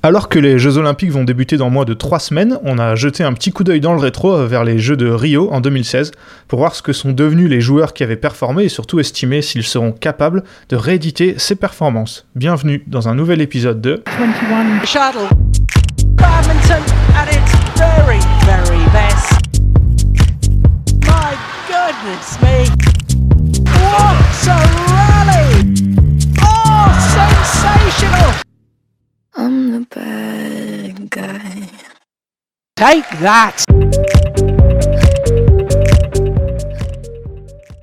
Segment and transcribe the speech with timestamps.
[0.00, 3.24] Alors que les Jeux Olympiques vont débuter dans moins de 3 semaines, on a jeté
[3.24, 6.12] un petit coup d'œil dans le rétro euh, vers les Jeux de Rio en 2016
[6.46, 9.64] pour voir ce que sont devenus les joueurs qui avaient performé et surtout estimer s'ils
[9.64, 12.26] seront capables de rééditer ces performances.
[12.36, 15.18] Bienvenue dans un nouvel épisode de 21 shuttle.
[16.14, 16.82] Badminton
[17.16, 19.32] at its very, very best.
[21.06, 21.34] My
[21.66, 22.70] goodness me.
[23.82, 24.14] What
[24.46, 24.58] a
[24.94, 25.74] rally!
[26.40, 28.47] Oh, sensational!
[29.40, 31.68] I'm the bad guy.
[32.74, 33.52] Take that!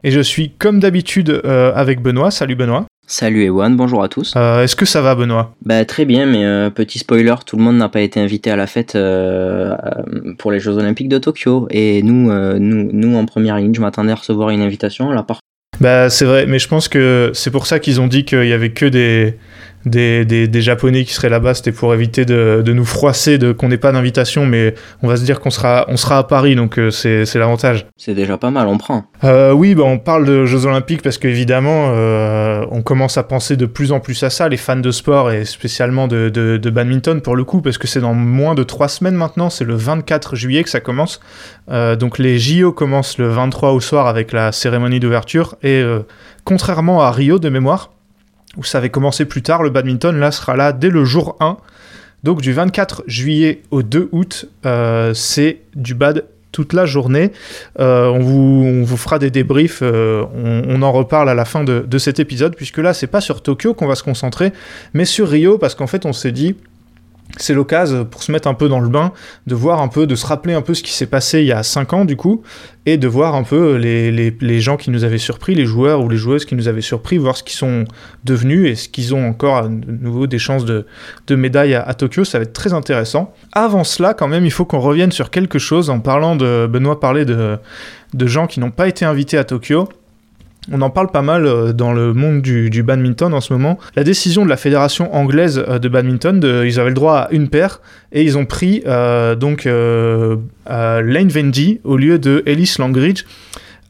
[0.03, 2.29] Et je suis comme d'habitude euh, avec Benoît.
[2.29, 2.87] Salut Benoît.
[3.07, 4.33] Salut Ewan, bonjour à tous.
[4.35, 5.55] Euh, Est-ce que ça va Benoît?
[5.65, 8.57] Bah très bien, mais euh, petit spoiler, tout le monde n'a pas été invité à
[8.57, 9.77] la fête euh,
[10.37, 11.67] pour les Jeux Olympiques de Tokyo.
[11.69, 15.09] Et nous, euh, nous, nous en première ligne, je m'attendais à recevoir une invitation.
[15.09, 15.39] Là, par
[15.79, 18.53] Bah c'est vrai, mais je pense que c'est pour ça qu'ils ont dit qu'il y
[18.53, 19.37] avait que des,
[19.85, 23.51] des, des, des Japonais qui seraient là-bas, c'était pour éviter de, de nous froisser, de
[23.51, 26.55] qu'on n'ait pas d'invitation, mais on va se dire qu'on sera, on sera à Paris,
[26.55, 27.85] donc euh, c'est c'est l'avantage.
[27.97, 29.05] c'est déjà pas mal, on prend.
[29.23, 33.57] Euh, oui, bah, on parle de Jeux Olympiques parce qu'évidemment, euh, on commence à penser
[33.57, 36.69] de plus en plus à ça, les fans de sport et spécialement de, de, de
[36.69, 39.75] badminton pour le coup, parce que c'est dans moins de trois semaines maintenant, c'est le
[39.75, 41.19] 24 juillet que ça commence.
[41.69, 45.99] Euh, donc les JO commencent le 23 au soir avec la cérémonie d'ouverture et euh,
[46.43, 47.91] contrairement à Rio de mémoire,
[48.57, 51.57] où ça avait commencé plus tard, le badminton là sera là dès le jour 1.
[52.23, 57.31] Donc du 24 juillet au 2 août, euh, c'est du bad toute la journée.
[57.79, 61.85] Euh, on, vous, fera des débriefs, euh, on, on en reparle à la fin de,
[61.85, 64.53] de cet épisode, puisque là, c'est pas sur Tokyo qu'on va se concentrer,
[64.93, 66.55] mais sur Rio, parce qu'en fait, on s'est dit,
[67.37, 69.11] c'est l'occasion pour se mettre un peu dans le bain,
[69.47, 71.51] de voir un peu, de se rappeler un peu ce qui s'est passé il y
[71.51, 72.43] a 5 ans, du coup,
[72.85, 76.01] et de voir un peu les, les, les gens qui nous avaient surpris, les joueurs
[76.03, 77.85] ou les joueuses qui nous avaient surpris, voir ce qu'ils sont
[78.23, 80.85] devenus et ce qu'ils ont encore à nouveau des chances de,
[81.27, 83.33] de médailles à, à Tokyo, ça va être très intéressant.
[83.53, 86.67] Avant cela, quand même, il faut qu'on revienne sur quelque chose en parlant de.
[86.67, 87.57] Benoît parlait de,
[88.13, 89.89] de gens qui n'ont pas été invités à Tokyo.
[90.71, 93.77] On en parle pas mal euh, dans le monde du, badminton en ce moment.
[93.95, 97.49] La décision de la fédération anglaise euh, de badminton, ils avaient le droit à une
[97.49, 97.81] paire
[98.11, 103.25] et ils ont pris euh, donc euh, Lane Vendy au lieu de Ellis Langridge.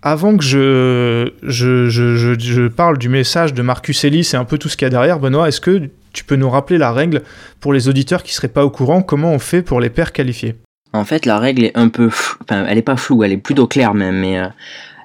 [0.02, 4.86] Avant que je, parle du message de Marcus Ellis et un peu tout ce qu'il
[4.86, 7.24] y a derrière, Benoît, est-ce que tu peux nous rappeler la règle
[7.59, 9.02] pour les auditeurs qui seraient pas au courant?
[9.02, 10.56] Comment on fait pour les paires qualifiées?
[10.94, 13.66] En fait, la règle est un peu, enfin, elle est pas floue, elle est plutôt
[13.66, 14.40] claire même, mais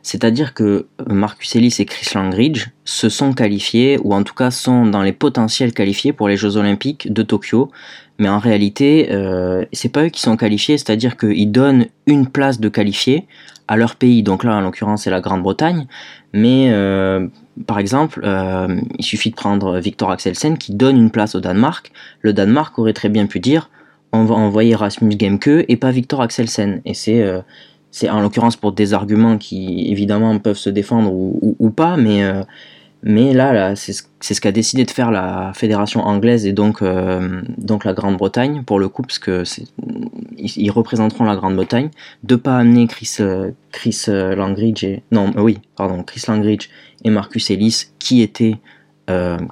[0.02, 4.86] c'est-à-dire que Marcus Ellis et Chris Langridge se sont qualifiés, ou en tout cas sont
[4.86, 7.70] dans les potentiels qualifiés pour les Jeux Olympiques de Tokyo.
[8.18, 12.60] Mais en réalité, euh, c'est pas eux qui sont qualifiés, c'est-à-dire qu'ils donnent une place
[12.60, 13.26] de qualifié
[13.68, 14.22] à leur pays.
[14.22, 15.86] Donc là, en l'occurrence, c'est la Grande-Bretagne.
[16.32, 17.26] Mais euh,
[17.66, 21.92] par exemple, euh, il suffit de prendre Victor Axelsen qui donne une place au Danemark.
[22.20, 23.70] Le Danemark aurait très bien pu dire
[24.12, 26.80] on va envoyer Rasmus Gemke et pas Victor Axelsen.
[26.84, 27.40] Et c'est euh,
[27.90, 32.42] c'est en l'occurrence pour des arguments qui évidemment peuvent se défendre ou, pas, mais euh,
[33.02, 37.42] mais là, là c'est ce, qu'a décidé de faire la fédération anglaise et donc euh,
[37.58, 39.42] donc la Grande-Bretagne pour le coup, parce que
[40.36, 41.90] ils, représenteront la Grande-Bretagne,
[42.22, 46.68] de pas amener Chris euh, Chris Langridge et non oui pardon Chris Langridge
[47.04, 48.56] et Marcus Ellis qui étaient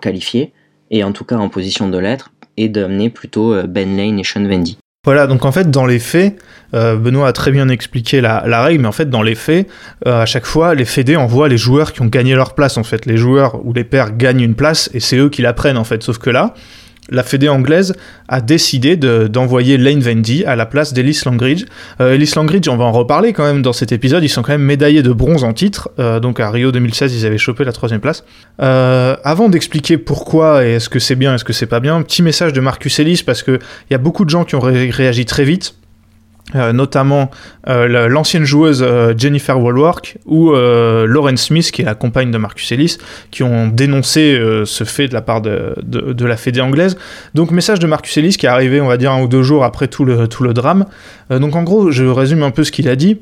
[0.00, 0.53] qualifiés
[0.93, 4.44] et en tout cas en position de l'être et d'amener plutôt Ben Lane et Sean
[4.44, 4.78] Vendy.
[5.09, 6.37] Voilà, donc en fait, dans les faits,
[6.75, 9.67] euh, Benoît a très bien expliqué la, règle, mais en fait, dans les faits,
[10.07, 12.85] euh, à chaque fois, les fédés envoient les joueurs qui ont gagné leur place, en
[12.85, 13.07] fait.
[13.07, 15.85] Les joueurs ou les pairs gagnent une place et c'est eux qui la prennent, en
[15.85, 16.03] fait.
[16.03, 16.53] Sauf que là,
[17.11, 17.95] la fédé anglaise
[18.29, 21.65] a décidé de- d'envoyer Lane Vendy à la place d'Ellis Langridge.
[22.01, 24.53] Euh, Ellis Langridge, on va en reparler quand même dans cet épisode, ils sont quand
[24.53, 25.89] même médaillés de bronze en titre.
[25.99, 28.25] Euh, donc à Rio 2016, ils avaient chopé la troisième place.
[28.61, 32.23] Euh, avant d'expliquer pourquoi et est-ce que c'est bien, est-ce que c'est pas bien, petit
[32.23, 33.53] message de Marcus Ellis parce que
[33.89, 35.75] il y a beaucoup de gens qui ont ré- réagi très vite.
[36.55, 37.31] Euh, notamment
[37.69, 42.39] euh, la- l'ancienne joueuse euh, Jennifer Walwork ou Lauren Smith, qui est la compagne de
[42.39, 42.97] Marcus Ellis,
[43.31, 46.97] qui ont dénoncé ce fait de la part de, la fédé anglaise.
[47.35, 49.65] Donc message de Marcus Ellis qui est arrivé, on va dire, un ou deux jours
[49.65, 50.87] après tout le, drame.
[51.31, 53.19] Donc en gros, je résume un peu ce qu'il a dit.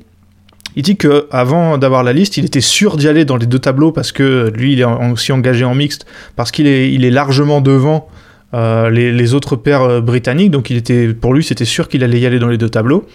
[0.76, 3.58] Il dit que avant d'avoir la liste, il était sûr d'y aller dans les deux
[3.58, 6.06] tableaux parce que lui, il est aussi engagé en mixte,
[6.36, 8.08] parce qu'il est, il est largement devant
[8.54, 10.50] euh, les, autres pairs euh, britanniques.
[10.50, 13.06] Donc il était, pour lui, c'était sûr qu'il allait y aller dans les deux tableaux.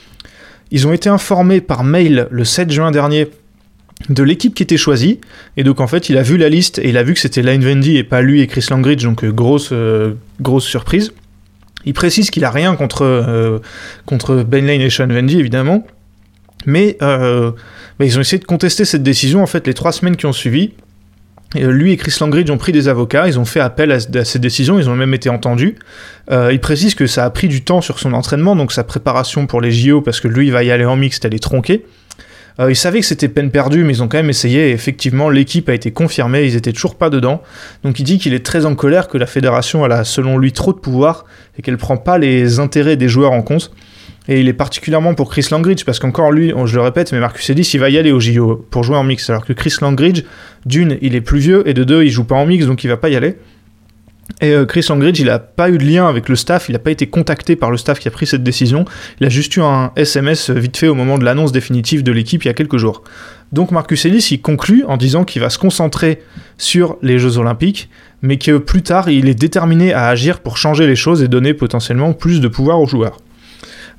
[0.71, 3.29] Ils ont été informés par mail le 7 juin dernier
[4.09, 5.19] de l'équipe qui était choisie.
[5.57, 7.41] Et donc en fait, il a vu la liste et il a vu que c'était
[7.41, 9.73] Lane Vendy et pas lui et Chris Langridge, donc euh, grosse,
[10.41, 11.13] grosse surprise.
[11.85, 13.59] Il précise qu'il a rien contre,
[14.05, 15.83] contre Ben Lane et Sean Vendy, évidemment.
[16.67, 17.55] Mais bah,
[18.01, 20.73] ils ont essayé de contester cette décision en fait les trois semaines qui ont suivi.
[21.57, 24.25] Euh, lui et Chris Langridge ont pris des avocats, ils ont fait appel à, à
[24.25, 25.75] cette décision, ils ont même été entendus.
[26.31, 29.47] Euh, il précise que ça a pris du temps sur son entraînement, donc sa préparation
[29.47, 31.85] pour les JO, parce que lui il va y aller en mixte, elle est tronquée.
[32.59, 35.67] Euh, ils que c'était peine perdue, mais ils ont quand même essayé, et effectivement l'équipe
[35.69, 37.41] a été confirmée, ils étaient toujours pas dedans.
[37.83, 40.53] Donc il dit qu'il est très en colère, que la fédération elle a selon lui
[40.53, 41.25] trop de pouvoir,
[41.57, 43.71] et qu'elle prend pas les intérêts des joueurs en compte.
[44.27, 47.49] Et il est particulièrement pour Chris Langridge, parce qu'encore lui, je le répète, mais Marcus
[47.49, 49.29] Ellis, il va y aller au JO pour jouer en mix.
[49.29, 50.23] Alors que Chris Langridge,
[50.65, 52.87] d'une, il est plus vieux, et de deux, il joue pas en mix, donc il
[52.87, 53.37] va pas y aller.
[54.39, 56.79] Et euh, Chris Langridge, il n'a pas eu de lien avec le staff, il n'a
[56.79, 58.85] pas été contacté par le staff qui a pris cette décision.
[59.19, 62.43] Il a juste eu un SMS vite fait au moment de l'annonce définitive de l'équipe
[62.43, 63.03] il y a quelques jours.
[63.51, 66.21] Donc Marcus Ellis, il conclut en disant qu'il va se concentrer
[66.57, 67.89] sur les Jeux Olympiques,
[68.21, 71.53] mais que plus tard, il est déterminé à agir pour changer les choses et donner
[71.53, 73.17] potentiellement plus de pouvoir aux joueurs.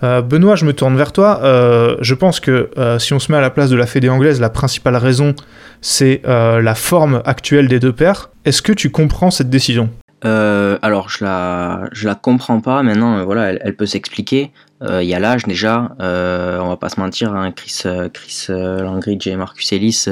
[0.03, 1.41] Euh, Benoît, je me tourne vers toi.
[1.43, 4.09] Euh, je pense que euh, si on se met à la place de la Fédé
[4.09, 5.35] anglaise, la principale raison,
[5.81, 8.31] c'est la forme actuelle des deux paires.
[8.45, 9.91] Est-ce que tu comprends cette décision?
[10.25, 15.43] Alors je la la comprends pas maintenant voilà elle, peut s'expliquer il y a l'âge
[15.47, 17.83] déjà on va pas se mentir hein, Chris
[18.13, 20.07] Chris Langridge et Marcus Ellis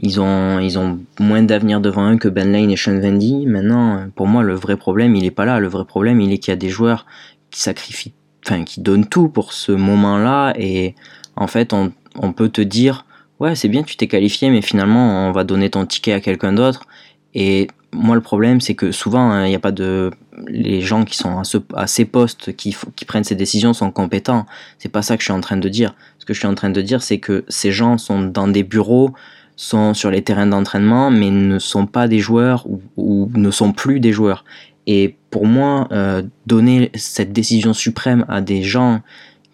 [0.00, 3.46] ils ont, ils ont moins d'avenir devant eux que Ben Lane et Sean Vendy.
[3.46, 5.60] Maintenant, pour moi, le vrai problème, il est pas là.
[5.60, 7.06] Le vrai problème, il est qu'il y a des joueurs
[7.52, 8.12] qui sacrifient
[8.44, 10.54] enfin, qui donne tout pour ce moment-là.
[10.58, 10.94] Et
[11.36, 13.06] en fait, on, peut te dire,
[13.40, 16.52] ouais, c'est bien, tu t'es qualifié, mais finalement, on va donner ton ticket à quelqu'un
[16.52, 16.86] d'autre.
[17.34, 20.10] Et moi, le problème, c'est que souvent, hein, il n'y a pas de.
[20.48, 22.76] Les gens qui sont à, ce, à ces postes, qui,
[23.06, 24.46] prennent ces décisions, sont compétents.
[24.78, 25.94] C'est pas ça que je suis en train de dire.
[26.18, 28.64] Ce que je suis en train de dire, c'est que ces gens sont dans des
[28.64, 29.12] bureaux,
[29.56, 33.72] sont sur les terrains d'entraînement, mais ne sont pas des joueurs ou, ou ne sont
[33.72, 34.44] plus des joueurs.
[34.86, 39.00] Et pour moi, euh, donner cette décision suprême à des gens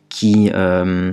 [0.08, 1.12] qui, euh,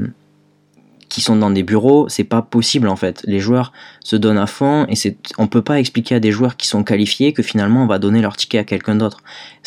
[1.08, 3.24] qui sont dans des bureaux, c'est pas possible en fait.
[3.25, 3.72] Les joueurs
[4.04, 6.84] se donnent à fond et c'est, on peut pas expliquer à des joueurs qui sont
[6.84, 9.19] qualifiés que finalement on va donner leur ticket à quelqu'un d'autre.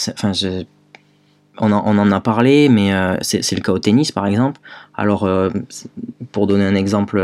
[0.08, 0.32] Enfin,
[1.62, 4.60] on, en, a parlé, mais euh, c'est, le cas au tennis par exemple.
[4.94, 5.28] Alors,
[6.32, 7.22] pour donner un exemple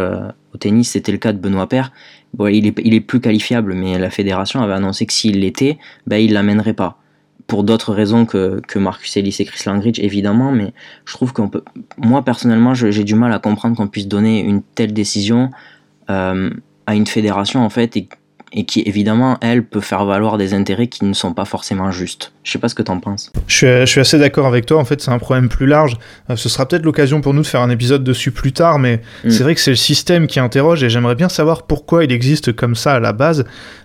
[0.54, 1.92] au tennis, c'était le cas de Benoît Paire.
[2.38, 6.16] Il, est, il est plus qualifiable, mais la fédération avait annoncé que s'il l'était, ben,
[6.16, 6.98] il l'amènerait pas
[7.46, 10.72] pour d'autres raisons que, que Marcus Ellis et Chris Langridge, évidemment, mais
[11.04, 11.62] je trouve qu'on peut.
[11.96, 15.50] Moi, personnellement, j'ai du mal à comprendre qu'on puisse donner une telle décision
[16.10, 16.50] euh,
[16.86, 18.08] à une fédération, en fait, et,
[18.52, 22.32] et, qui, évidemment, elle, peut faire valoir des intérêts qui ne sont pas forcément justes.
[22.42, 23.30] Je sais pas ce que tu en penses.
[23.46, 25.96] Je suis, je suis assez d'accord avec toi, en fait, c'est un problème plus large.
[26.30, 29.00] Euh, ce sera peut-être l'occasion pour nous de faire un épisode dessus plus tard, mais
[29.24, 29.30] mm.
[29.30, 32.52] c'est vrai que c'est le système qui interroge, et j'aimerais bien savoir pourquoi il existe
[32.52, 33.44] comme ça à la base.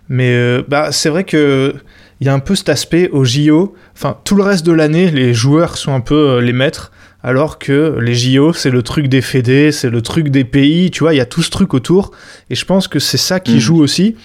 [0.10, 1.76] Mais euh, bah, c'est vrai que
[2.22, 3.76] il y a un peu cet aspect au JO.
[3.96, 6.92] Enfin, tout le reste de l'année, les joueurs sont un peu euh, les maîtres,
[7.24, 11.00] alors que les JO, c'est le truc des fédés, c'est le truc des pays, tu
[11.00, 12.12] vois, il y a tout ce truc autour.
[12.52, 13.60] Et je pense que c'est ça qui mm.
[13.60, 14.16] joue aussi.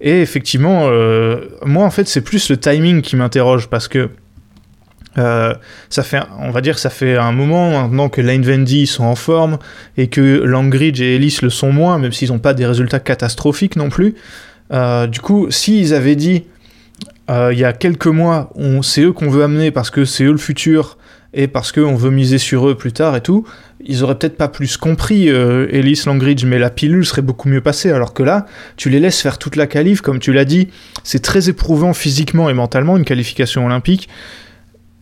[0.00, 4.08] Et effectivement, euh, moi, en fait, c'est plus le timing qui m'interroge, parce que
[5.18, 5.52] euh,
[5.90, 9.16] ça fait, on va dire, ça fait un moment maintenant que Lane Vendy sont en
[9.16, 9.58] forme
[9.98, 13.76] et que Langridge et Ellis le sont moins, même s'ils n'ont pas des résultats catastrophiques
[13.76, 14.14] non plus.
[14.70, 16.44] du coup, s'ils avaient dit
[17.28, 18.50] il y a quelques mois,
[18.82, 20.96] c'est eux qu'on veut amener parce que c'est eux le futur
[21.34, 23.46] et parce qu'on veut miser sur eux plus tard et tout,
[23.84, 27.60] ils auraient peut-être pas plus compris euh, Ellis Langridge, mais la pilule serait beaucoup mieux
[27.60, 27.90] passée.
[27.90, 28.46] Alors que là,
[28.76, 30.68] tu les laisses faire toute la qualif, comme tu l'as dit,
[31.04, 34.08] c'est très éprouvant physiquement et mentalement une qualification olympique.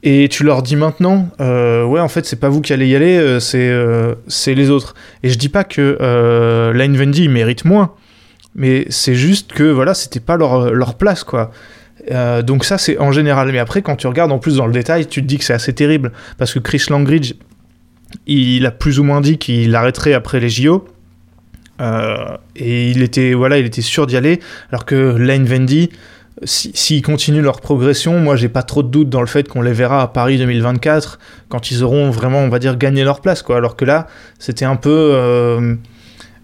[0.03, 2.95] Et tu leur dis maintenant, euh, ouais, en fait, c'est pas vous qui allez y
[2.95, 4.95] aller, c'est les autres.
[5.23, 7.95] Et je dis pas que Line Vendy mérite moins,
[8.55, 11.51] mais c'est juste que voilà, c'était pas leur, leur place, quoi.
[12.11, 13.51] Euh, donc ça c'est en général.
[13.53, 15.55] Mais après quand tu regardes en plus dans le détail, tu te dis que c'est
[15.55, 17.35] assez terrible parce que Chris Langridge,
[18.27, 20.87] il a plus ou moins dit qu'il arrêterait après les JO.
[21.81, 24.41] Euh, et il était voilà, il était sûr d'y aller.
[24.71, 25.91] Alors que Lane Vendy,
[26.45, 29.73] s'ils continuent leur progression, moi j'ai pas trop de doute dans le fait qu'on les
[29.73, 33.57] verra à Paris 2024 quand ils auront vraiment, on va dire, gagné leur place quoi.
[33.57, 34.07] Alors que là,
[34.39, 35.75] c'était un peu euh,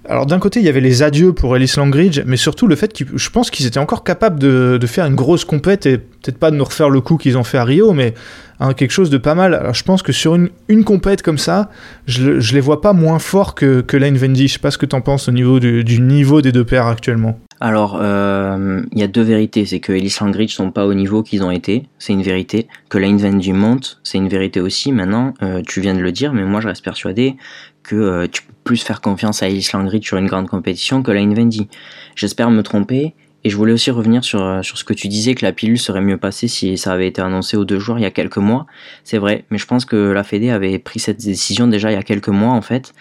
[0.08, 2.92] alors d'un côté, il y avait les adieux pour Ellis Langridge, mais surtout le fait
[2.92, 6.50] que je pense qu'ils étaient encore capables de, faire une grosse compète et peut-être pas
[6.50, 8.14] de nous refaire le coup qu'ils ont fait à Rio, mais
[8.58, 9.54] hein, quelque chose de pas mal.
[9.54, 11.70] Alors je pense que sur une, compète comme ça,
[12.06, 14.48] je, les vois pas moins forts que, que Lane Vendy.
[14.48, 16.88] Je sais pas ce que tu en penses au niveau du, niveau des deux paires
[16.88, 17.38] actuellement.
[17.60, 19.64] Alors, euh, il y a deux vérités.
[19.66, 22.66] C'est que Ellis Langridge sont pas au niveau qu'ils ont été, c'est une vérité.
[22.88, 24.90] Que Lane Vendy monte, c'est une vérité aussi.
[24.90, 27.36] Maintenant, euh, tu viens de le dire, mais moi je reste persuadé
[27.82, 31.10] que euh, tu peux plus faire confiance à Ellis Langridge sur une grande compétition que
[31.10, 31.68] Lane Vendy.
[32.14, 33.14] J'espère me tromper.
[33.44, 35.78] Et je voulais aussi revenir sur, euh, sur ce que tu disais que la pilule
[35.78, 38.38] serait mieux passée si ça avait été annoncé aux deux jours il y a quelques
[38.38, 38.66] mois.
[39.02, 41.98] C'est vrai, mais je pense que la Fédé avait pris cette décision déjà il y
[41.98, 42.92] a quelques mois en fait,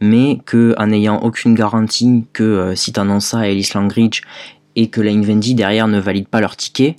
[0.00, 4.22] mais que en n'ayant aucune garantie que euh, si tu annonces ça à Ellis Langridge
[4.76, 6.94] et que Lane Vendy derrière ne valide pas leur ticket,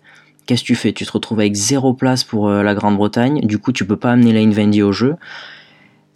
[0.46, 0.92] qu'est-ce que tu fais?
[0.92, 4.34] Tu te retrouves avec zéro place pour la Grande-Bretagne, du coup tu peux pas amener
[4.34, 5.16] Lane Vendy au jeu.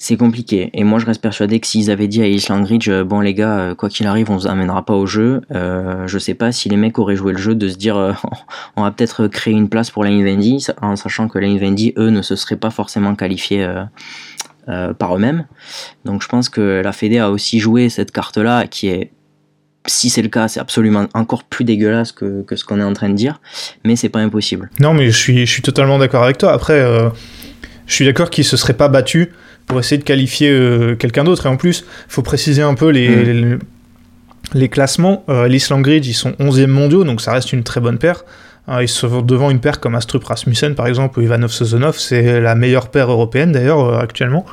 [0.04, 0.70] C'est compliqué.
[0.74, 3.34] Et moi je reste persuadé que s'ils avaient dit à Island Ridge, euh, bon les
[3.34, 6.52] gars, euh, quoi qu'il arrive, on vous amènera pas au jeu, euh, je sais pas
[6.52, 8.12] si les mecs auraient joué le jeu de se dire, euh,
[8.76, 12.10] on va peut-être créer une place pour Lane Vendy, en sachant que Lane Vendy, eux,
[12.10, 13.66] ne se seraient pas forcément qualifiés
[14.68, 15.46] par eux-mêmes.
[16.04, 19.14] Donc je pense que la Fédé a aussi joué cette carte-là, qui est
[19.86, 22.94] si c'est le cas, c'est absolument encore plus dégueulasse que, que ce qu'on est en
[22.94, 23.40] train de dire,
[23.86, 24.70] mais c'est pas impossible.
[24.82, 26.52] Non, mais je suis, je suis totalement d'accord avec toi.
[26.52, 26.82] Après,
[27.86, 29.30] je suis d'accord qu'ils se seraient pas battus
[29.68, 31.46] pour essayer de qualifier euh, quelqu'un d'autre.
[31.46, 33.24] Et en plus, il faut préciser un peu les, Mm.
[33.24, 33.58] les,
[34.56, 35.24] les classements.
[35.30, 38.24] Euh, L'Island Grid, ils sont 11e mondiaux, donc ça reste une très bonne paire.
[38.70, 41.98] Euh, ils sont devant une paire comme Astrup Rasmussen, par exemple, ou Ivanov Sozonov.
[41.98, 44.46] C'est la meilleure paire européenne, d'ailleurs, euh, actuellement.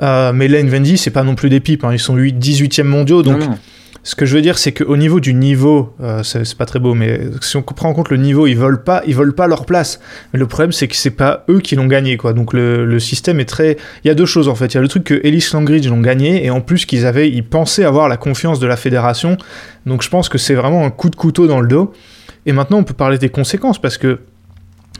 [0.00, 1.84] Mais Lane Vendy, c'est pas non plus des pipes.
[1.84, 1.90] hein.
[1.92, 3.58] Ils sont 8, 18e mondiaux, donc non, non.
[4.04, 6.92] Ce que je veux dire, c'est qu'au niveau du niveau, euh, c'est pas très beau,
[6.92, 9.64] mais si on prend en compte le niveau, ils volent pas, ils volent pas leur
[9.64, 9.98] place.
[10.32, 12.34] Mais le problème, c'est que c'est pas eux qui l'ont gagné, quoi.
[12.34, 13.78] Donc le, le système est très.
[14.04, 14.66] Il y a deux choses en fait.
[14.66, 17.30] Il y a le truc que Ellis Langridge l'ont gagné, et en plus qu'ils avaient,
[17.30, 19.38] ils pensaient avoir la confiance de la fédération.
[19.86, 21.94] Donc je pense que c'est vraiment un coup de couteau dans le dos.
[22.44, 24.20] Et maintenant, on peut parler des conséquences parce que.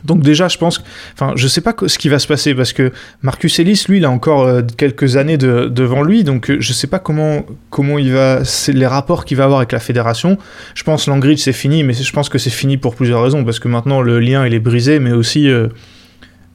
[0.05, 0.83] Donc déjà, je pense,
[1.15, 2.93] enfin, je sais pas ce qui va se passer parce que
[3.23, 6.73] Marcus Ellis, lui, il a encore euh, quelques années de- devant lui, donc euh, je
[6.75, 10.37] sais pas comment comment il va, les rapports qu'il va avoir avec la fédération.
[10.75, 13.59] Je pense Langridge c'est fini, mais je pense que c'est fini pour plusieurs raisons parce
[13.59, 15.69] que maintenant le lien il est brisé, mais aussi euh,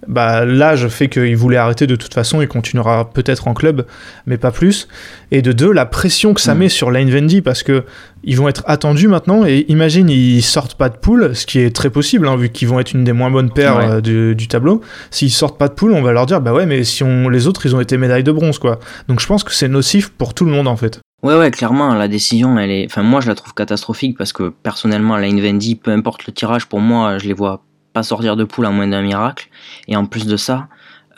[0.07, 3.85] bah, l'âge fait qu'il voulait arrêter de toute façon, il continuera peut-être en club,
[4.25, 4.87] mais pas plus.
[5.31, 6.57] Et de deux, la pression que ça Mm.
[6.57, 7.83] met sur Lane Vendy parce que
[8.23, 11.73] ils vont être attendus maintenant et imagine ils sortent pas de poule, ce qui est
[11.75, 13.85] très possible hein, vu qu'ils vont être une des moins bonnes paires Ouais.
[13.85, 14.81] euh, du, du tableau.
[15.11, 17.47] S'ils sortent pas de poule, on va leur dire bah ouais mais si on les
[17.47, 18.79] autres ils ont été médailles de bronze quoi.
[19.07, 20.99] Donc je pense que c'est nocif pour tout le monde en fait.
[21.21, 22.85] Ouais, ouais, clairement, la décision, elle est.
[22.85, 26.65] Enfin, moi, je la trouve catastrophique parce que personnellement, Lane Vendy, peu importe le tirage,
[26.67, 27.61] pour moi, je les vois
[28.03, 29.49] sortir de poule à moins d'un miracle.
[29.87, 30.67] Et en plus de ça,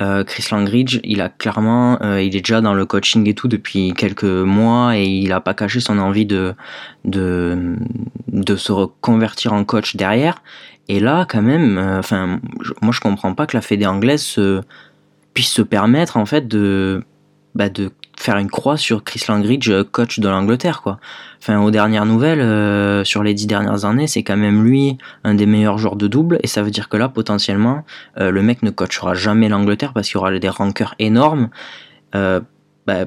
[0.02, 3.48] euh, Chris Langridge, il a clairement, euh, il est déjà dans le coaching et tout
[3.48, 6.56] depuis quelques mois et il a pas caché son envie de
[7.06, 7.76] de
[8.28, 10.42] de se reconvertir en coach derrière.
[10.88, 12.40] Et là, quand même, euh, enfin,
[12.82, 14.62] moi, je comprends pas que la fédé anglaise se,
[15.34, 17.04] puisse se permettre en fait de
[17.56, 21.00] bah, de faire une croix sur Chris Langridge, euh, coach de l'Angleterre, quoi.
[21.42, 25.34] Enfin, aux dernières nouvelles, euh, sur les dix dernières années, c'est quand même lui un
[25.34, 27.84] des meilleurs joueurs de double, et ça veut dire que là, potentiellement,
[28.20, 31.50] euh, le mec ne coachera jamais l'Angleterre parce qu'il aura des rankeurs énormes.
[32.14, 33.06] Bah,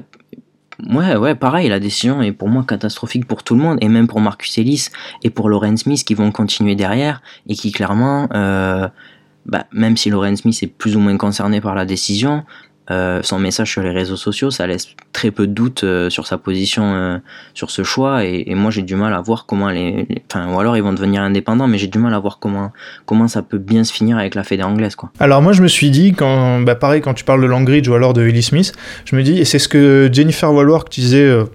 [0.89, 4.07] ouais, ouais, pareil, la décision est pour moi catastrophique pour tout le monde, et même
[4.07, 4.87] pour Marcus Ellis
[5.23, 10.35] et pour Lauren Smith qui vont continuer derrière, et qui clairement, bah, même si Lauren
[10.35, 12.43] Smith est plus ou moins concerné par la décision,
[12.91, 16.27] euh, son message sur les réseaux sociaux, ça laisse très peu de doute euh, sur
[16.27, 17.17] sa position euh,
[17.53, 20.77] sur ce choix et, moi j'ai du mal à voir comment les, enfin ou alors
[20.77, 22.71] ils vont devenir indépendants mais j'ai du mal à voir comment
[23.05, 25.09] comment ça peut bien se finir avec la fédé anglaise quoi.
[25.19, 27.93] Alors moi je me suis dit quand bah pareil quand tu parles de Langridge ou
[27.93, 28.73] alors de Willie Smith,
[29.05, 31.45] je me dis et c'est ce que Jennifer Wallwork disait euh,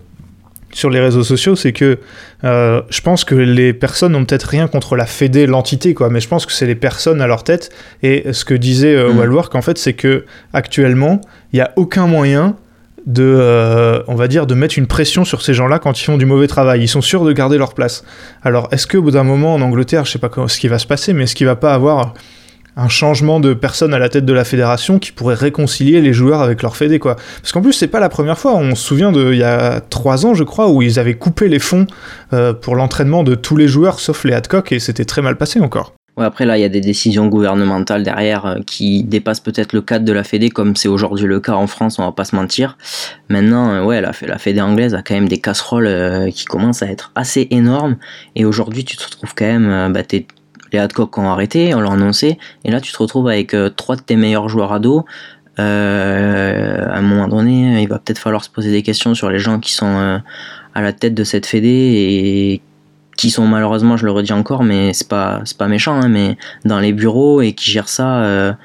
[0.73, 1.99] sur les réseaux sociaux, c'est que
[2.45, 6.21] euh, je pense que les personnes n'ont peut-être rien contre la fédé, l'entité quoi, mais
[6.21, 7.71] je pense que c'est les personnes à leur tête
[8.03, 9.19] et ce que disait euh, Mm.
[9.19, 11.21] Wallwork en fait c'est que actuellement
[11.53, 12.57] il y a aucun moyen
[13.07, 16.19] de, euh, on va dire, de mettre une pression sur ces gens-là quand ils font
[16.19, 16.83] du mauvais travail.
[16.83, 18.05] Ils sont sûrs de garder leur place.
[18.43, 20.87] Alors, est-ce qu'au bout d'un moment en Angleterre, je sais pas ce qui va se
[20.87, 22.13] passer, mais est-ce qu'il va pas avoir
[22.77, 26.41] un changement de personne à la tête de la fédération qui pourrait réconcilier les joueurs
[26.41, 28.55] avec leur fédé, quoi Parce qu'en plus, c'est pas la première fois.
[28.55, 31.49] On se souvient de, il y a trois ans, je crois, où ils avaient coupé
[31.49, 31.87] les fonds
[32.33, 35.61] euh, pour l'entraînement de tous les joueurs sauf les Hadcock et c'était très mal passé
[35.61, 35.95] encore.
[36.17, 39.81] Ouais, après là il y a des décisions gouvernementales derrière euh, qui dépassent peut-être le
[39.81, 42.35] cadre de la fédé comme c'est aujourd'hui le cas en France, on va pas se
[42.35, 42.77] mentir.
[43.29, 46.87] Maintenant euh, ouais la, la fédé anglaise a quand même des casseroles qui commencent à
[46.87, 47.97] être assez énormes
[48.35, 50.03] et aujourd'hui tu te retrouves quand même bah,
[50.73, 53.97] les Hadcock ont arrêté, on l'a annoncé, et là tu te retrouves avec euh, trois
[53.97, 55.05] de tes meilleurs joueurs ados.
[55.59, 59.39] Euh, à un moment donné, il va peut-être falloir se poser des questions sur les
[59.39, 60.19] gens qui sont euh,
[60.75, 62.63] à la tête de cette fédé et
[63.17, 66.39] qui sont malheureusement, je le redis encore, mais c'est pas c'est pas méchant, hein, mais
[66.65, 68.57] dans les bureaux et qui gèrent ça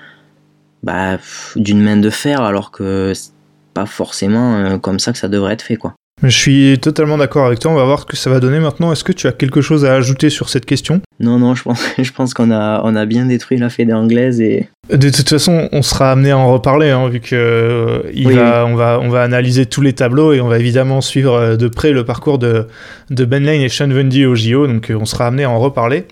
[0.83, 1.17] bah,
[1.55, 3.33] d'une main de fer, alors que c'est
[3.73, 5.95] pas forcément comme ça que ça devrait être fait, quoi.
[6.23, 7.71] Je suis totalement d'accord avec toi.
[7.71, 8.91] On va voir ce que ça va donner maintenant.
[8.93, 11.01] Est-ce que tu as quelque chose à ajouter sur cette question?
[11.19, 14.39] Non, non, je pense, je pense qu'on a, on a bien détruit la fédé anglaise
[14.39, 18.27] et De toute façon, on sera amené à en reparler, hein, vu que euh, il
[18.27, 21.33] Oui, va, On, va, on va analyser tous les tableaux et on va évidemment suivre
[21.33, 22.67] euh, de près le parcours de,
[23.09, 25.59] de Ben Lane et Sean Vendy au JO, donc euh, on sera amené à en
[25.59, 26.05] reparler.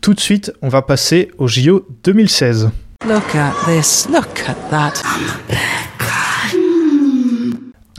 [0.00, 2.70] Tout de suite, on va passer au JO 2016.
[3.06, 4.08] Look at this.
[4.10, 4.92] Look at that.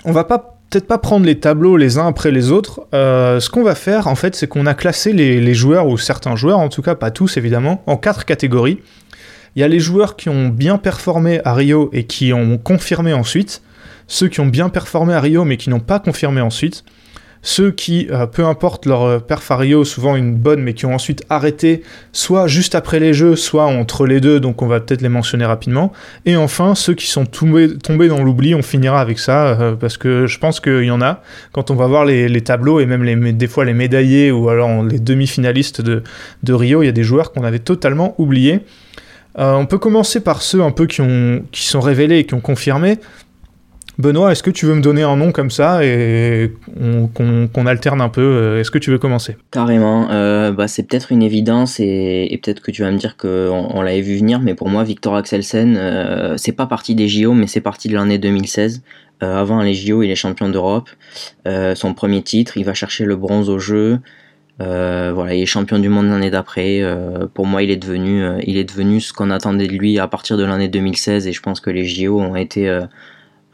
[0.06, 2.88] On va pas peut-être pas prendre les tableaux les uns après les autres.
[2.96, 6.00] Euh, ce qu'on va faire, en fait, c'est qu'on a classé les, les joueurs, ou
[6.00, 8.80] certains joueurs, en tout cas pas tous évidemment, en quatre catégories.
[9.56, 13.14] Il y a les joueurs qui ont bien performé à Rio et qui ont confirmé
[13.14, 13.62] ensuite,
[14.08, 16.84] ceux qui ont bien performé à Rio mais qui n'ont pas confirmé ensuite,
[17.44, 20.86] ceux qui, euh, peu importe leur euh, perf à Rio, souvent une bonne, mais qui
[20.86, 21.84] ont ensuite arrêté,
[22.14, 25.46] soit juste après les jeux, soit entre les deux, donc on va peut-être les mentionner
[25.46, 25.92] rapidement.
[26.26, 27.68] Et enfin, ceux qui sont tombés,
[28.08, 31.22] dans l'oubli, on finira avec ça, euh, parce que je pense qu'il y en a.
[31.52, 35.00] Quand on va voir les, tableaux, et même des fois les médaillés, ou alors les
[35.00, 36.02] demi-finalistes de,
[36.54, 38.62] Rio, il y a des joueurs qu'on avait totalement oubliés.
[39.36, 41.02] On peut commencer par ceux un peu qui,
[41.52, 43.00] qui sont révélés et qui ont confirmé.
[44.00, 48.02] Benoît, est-ce que tu veux me donner un nom comme ça et on- qu'on alterne
[48.02, 49.38] un peu euh, Est-ce que tu veux commencer?
[49.52, 53.70] Carrément, euh, bah, c'est peut-être une évidence et, peut-être que tu vas me dire qu'on
[53.72, 57.34] on, l'avait vu venir, mais pour moi, Victor Axelsen, euh, c'est pas parti des JO,
[57.34, 58.82] mais c'est parti de l'année 2016.
[59.22, 60.90] Euh, avant les JO, il est champion d'Europe.
[61.46, 64.00] Son premier titre, il va chercher le bronze au jeu.
[64.62, 66.82] Euh, voilà, il est champion du monde l'année d'après.
[67.36, 70.36] Pour moi, il est devenu, il est devenu ce qu'on attendait de lui à partir
[70.36, 72.80] de l'année 2016, et je pense que les JO ont été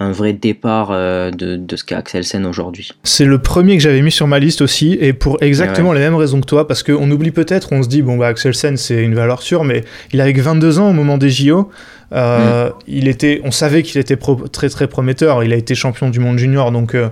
[0.02, 2.92] un vrai départ euh, de, de ce qu'est Axelsen aujourd'hui.
[3.04, 6.16] C'est le premier que j'avais mis sur ma liste aussi, et pour exactement les mêmes
[6.16, 9.14] raisons que toi, parce qu'on oublie peut-être, on se dit, bon, bah, Axelsen, c'est une
[9.16, 11.70] valeur sûre, mais il avait que 22 ans au moment des JO.
[12.14, 15.44] Euh, il était, on savait qu'il était pro- très très prometteur.
[15.44, 17.10] Il a été champion du monde junior, donc euh,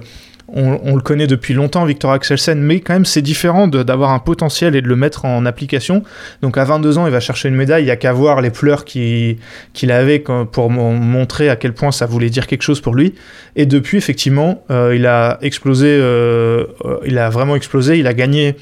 [0.49, 2.57] on, le connaît depuis longtemps, Victor Axelsen.
[2.61, 6.03] Mais quand même, c'est différent d'avoir un potentiel et de le mettre en application.
[6.41, 7.83] Donc à 22 ans, il va chercher une médaille.
[7.83, 9.37] Il y a qu'à voir les pleurs qu'il
[9.73, 13.13] qu'il avait pour mon- montrer à quel point ça voulait dire quelque chose pour lui.
[13.57, 15.87] Et depuis, effectivement, euh, il a explosé.
[15.87, 17.99] euh, euh, il a vraiment explosé.
[17.99, 18.55] Il a gagné.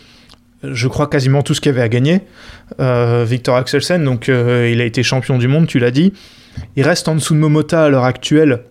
[0.64, 2.22] Je crois quasiment tout ce qu'il avait à gagner,
[2.80, 4.04] Victor Axelsen.
[4.04, 6.14] Donc, il a été champion du monde, tu l'as dit.
[6.76, 8.62] Il reste en dessous de Momota à l'heure actuelle.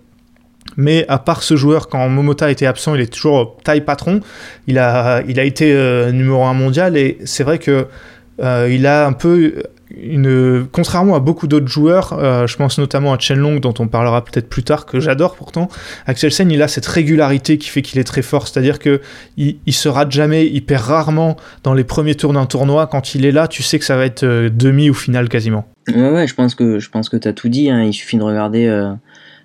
[0.77, 4.21] Mais à part ce joueur, quand Momota était absent, il est toujours taille patron.
[4.67, 7.87] Il a, il a été euh, numéro 1 mondial et c'est vrai que
[8.43, 9.63] euh, il a un peu
[9.97, 10.67] une.
[10.73, 14.49] Contrairement à beaucoup d'autres joueurs, euh, je pense notamment à Chen dont on parlera peut-être
[14.49, 15.69] plus tard, que j'adore pourtant.
[16.07, 18.49] Axelsen, il a cette régularité qui fait qu'il est très fort.
[18.49, 19.01] C'est-à-dire que
[19.37, 22.89] il, il se rate jamais, il perd rarement dans les premiers tours d'un tournoi.
[22.89, 25.69] Quand il est là, tu sais que ça va être euh, demi ou finale quasiment.
[25.95, 27.71] Ouais, ouais, je pense que je pense que t'as tout dit.
[27.71, 27.83] hein.
[27.85, 28.67] Il suffit de regarder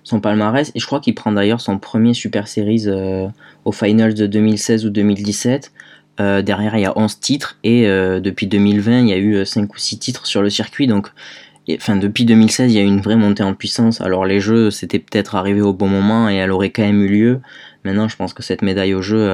[0.04, 3.28] son palmarès et je crois qu'il prend d'ailleurs son premier Super Series euh,
[3.64, 5.72] aux Finals de 2016 ou 2017.
[6.20, 9.44] Euh, derrière, il y a 11 titres et euh, depuis 2020, il y a eu
[9.44, 10.86] 5 ou 6 titres sur le circuit.
[10.86, 11.08] Donc,
[11.72, 14.00] enfin, depuis 2016, il y a eu une vraie montée en puissance.
[14.00, 17.08] Alors, les jeux, c'était peut-être arrivé au bon moment et elle aurait quand même eu
[17.08, 17.40] lieu.
[17.84, 19.28] Maintenant, je pense que cette médaille au jeu,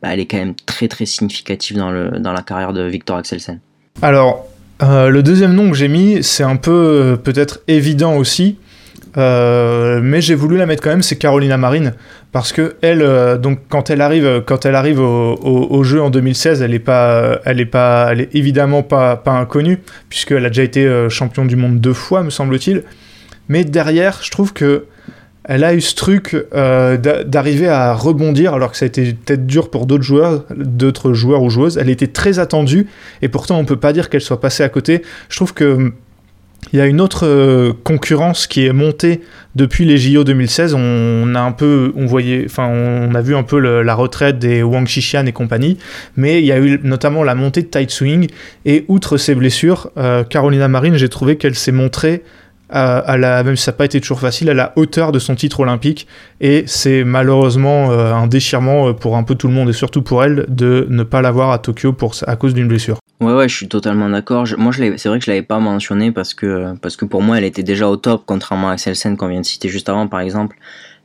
[0.00, 3.16] bah, elle est quand même très très significative dans, le, dans la carrière de Victor
[3.16, 3.58] Axelsen.
[4.02, 4.46] Alors,
[4.80, 8.58] le deuxième nom que j'ai mis, c'est un peu peut-être évident aussi,
[9.16, 11.92] euh, mais j'ai voulu la mettre quand même, c'est Carolina Marin,
[12.32, 16.62] parce que elle, euh, donc quand elle arrive, quand elle arrive au, jeu en 2016,
[16.62, 20.62] elle est pas, elle est pas, elle est évidemment pas, pas inconnue, puisqu'elle a déjà
[20.62, 22.82] été euh, champion du monde deux fois, me semble-t-il.
[23.48, 24.86] Mais derrière, je trouve que
[25.46, 29.12] elle a eu ce truc euh, d'a- d'arriver à rebondir, alors que ça a été
[29.12, 31.76] peut-être dur pour d'autres joueurs, d'autres ou joueuses.
[31.76, 32.86] Elle était très attendue
[33.20, 35.02] et pourtant on peut pas dire qu'elle soit passée à côté.
[35.28, 35.92] Je trouve que
[36.72, 39.20] il y a une autre euh, concurrence qui est montée
[39.54, 40.74] depuis les JO 2016.
[40.74, 44.62] On a un peu, on voyait, enfin, on a vu un peu la retraite des
[44.62, 45.78] Wang Xishan et compagnie,
[46.16, 48.28] mais il y a eu notamment la montée de Tight Swing.
[48.64, 52.22] Et outre ses blessures, euh, Carolina Marin, j'ai trouvé qu'elle s'est montrée
[52.70, 55.18] à, à la, même si ça n'a pas été toujours facile, à la hauteur de
[55.18, 56.06] son titre olympique.
[56.40, 60.02] Et c'est malheureusement euh, un déchirement euh, pour un peu tout le monde et surtout
[60.02, 62.98] pour elle de ne pas l'avoir à Tokyo pour, à cause d'une blessure.
[63.20, 64.46] Ouais, ouais, je suis totalement d'accord.
[64.58, 67.38] Moi, je c'est vrai que je l'avais pas mentionné parce que, parce que pour moi,
[67.38, 70.20] elle était déjà au top, contrairement à Axelsen qu'on vient de citer juste avant, par
[70.20, 70.56] exemple.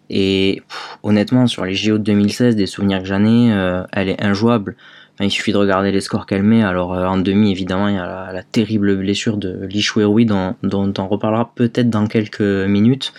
[0.10, 0.64] Et
[1.04, 4.76] honnêtement, sur les JO de 2016, des souvenirs que j'en ai, euh, elle est injouable.
[5.22, 6.64] Il suffit de regarder les scores qu'elle met.
[6.64, 10.56] Alors, euh, en demi, évidemment, il y a la, terrible blessure de Li Shuerui, dont,
[10.64, 13.14] dont on reparlera peut-être dans quelques minutes.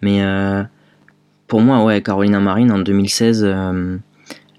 [0.00, 0.62] Mais euh,
[1.46, 3.98] pour moi, ouais, Carolina Marin, en 2016, euh,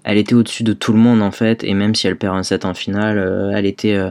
[0.06, 2.44] elle était au-dessus de tout le monde en fait, et même si elle perd un
[2.44, 4.10] set en finale, euh, elle était, euh,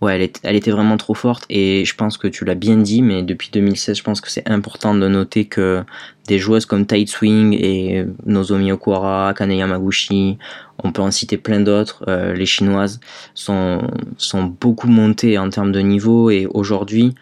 [0.00, 1.44] ouais, elle, était vraiment trop forte.
[1.48, 4.50] Et je pense que tu l'as bien dit, mais depuis 2016, je pense que c'est
[4.50, 5.84] important de noter que
[6.26, 10.36] des joueuses comme Tight Swing et Nozomi Okuara, Kane Yamaguchi,
[10.82, 12.98] on peut en citer plein d'autres, euh, les chinoises
[13.34, 13.86] sont,
[14.18, 17.14] sont beaucoup montées en termes de niveau, et aujourd'hui,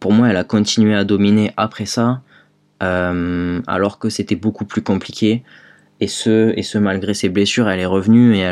[0.00, 2.22] pour moi, elle a continué à dominer après ça,
[2.80, 5.44] alors que c'était beaucoup plus compliqué.
[6.02, 8.50] Et ce, et ce malgré ses blessures, elle est revenue et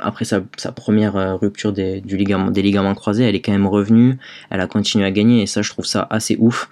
[0.00, 3.66] après sa, première euh, rupture des, du ligament, des ligaments croisés, elle est quand même
[3.66, 4.18] revenue,
[4.50, 6.68] elle a continué à gagner et ça je trouve ça assez ouf.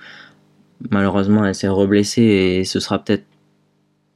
[0.91, 3.25] Malheureusement elle s'est reblessée et ce sera peut-être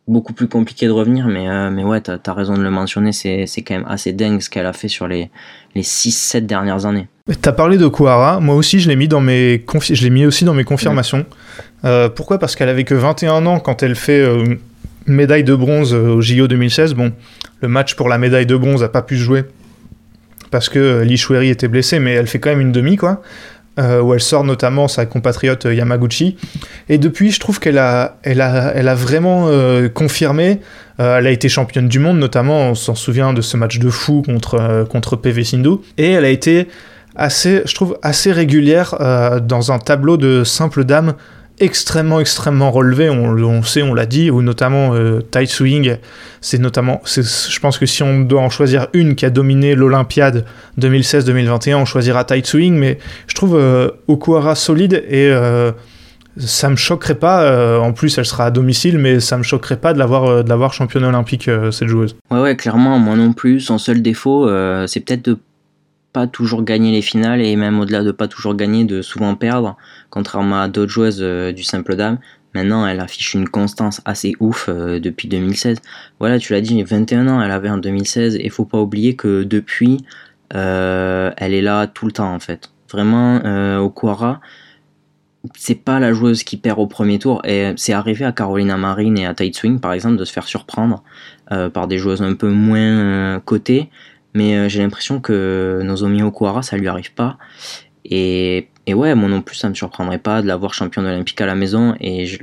[0.06, 3.12] beaucoup plus compliqué de revenir, mais, euh, mais ouais, t'as as raison de le mentionner,
[3.12, 5.30] c'est quand même assez dingue ce qu'elle a fait sur les,
[5.74, 7.08] les 6-7 dernières années.
[7.40, 9.64] T'as parlé de Kuara, moi aussi je l'ai mis, dans mes
[10.10, 11.24] mis aussi dans mes confirmations.
[11.86, 12.38] Euh, pourquoi?
[12.38, 14.20] Parce qu'elle avait que 21 ans quand elle fait
[15.06, 16.94] médaille de bronze au JO 2016.
[16.94, 17.12] Bon,
[17.60, 19.44] le match pour la médaille de bronze n'a pas pu se jouer
[20.50, 23.22] parce que Lee Shueri était blessé, mais elle fait quand même une demi, quoi.
[23.78, 26.36] Euh, où elle sort notamment sa compatriote euh, Yamaguchi.
[26.88, 30.60] Et depuis, je trouve qu'elle a, elle a, elle a vraiment euh, confirmé.
[30.98, 34.22] elle a été championne du monde, notamment, on s'en souvient de ce match de fou
[34.26, 35.76] contre, contre PV Sindhu.
[35.96, 36.68] Et elle a été
[37.14, 38.96] assez, je trouve, assez régulière
[39.42, 41.14] dans un tableau de simple dame
[41.60, 45.96] extrêmement extrêmement relevé, on, on sait, on l'a dit, ou notamment euh, Swing,
[46.40, 50.46] c'est notamment, je pense que si on doit en choisir une qui a dominé l'Olympiade
[50.80, 55.70] 2016-2021, on choisira Tight Swing, mais je trouve euh, Okuara solide et euh,
[56.38, 59.76] ça me choquerait pas, euh, en plus elle sera à domicile, mais ça me choquerait
[59.76, 62.16] pas de l'avoir, de l'avoir championne olympique, cette joueuse.
[62.30, 64.48] Ouais, ouais, clairement, moi non plus, son seul défaut,
[64.86, 65.38] c'est peut-être de
[66.12, 69.76] pas toujours gagner les finales et même au-delà de pas toujours gagner, de souvent perdre,
[70.10, 72.18] contrairement à d'autres joueuses euh, du simple dame.
[72.54, 75.78] Maintenant, elle affiche une constance assez ouf euh, depuis 2016.
[76.18, 79.44] Voilà, tu l'as dit, 21 ans elle avait en 2016 et faut pas oublier que
[79.44, 80.04] depuis,
[80.54, 82.70] euh, elle est là tout le temps en fait.
[82.90, 84.40] Vraiment, au Quara,
[85.54, 89.16] c'est pas la joueuse qui perd au premier tour et c'est arrivé à Carolina Marine
[89.16, 91.04] et à Tight Swing par exemple de se faire surprendre
[91.72, 93.90] par des joueuses un peu moins cotées
[94.34, 97.36] mais euh, j'ai l'impression que Nozomi Okuara, ça lui arrive pas.
[98.04, 101.46] Et, et, ouais, moi non plus, ça me surprendrait pas de l'avoir championne olympique à
[101.46, 101.94] la maison.
[102.00, 102.38] Et,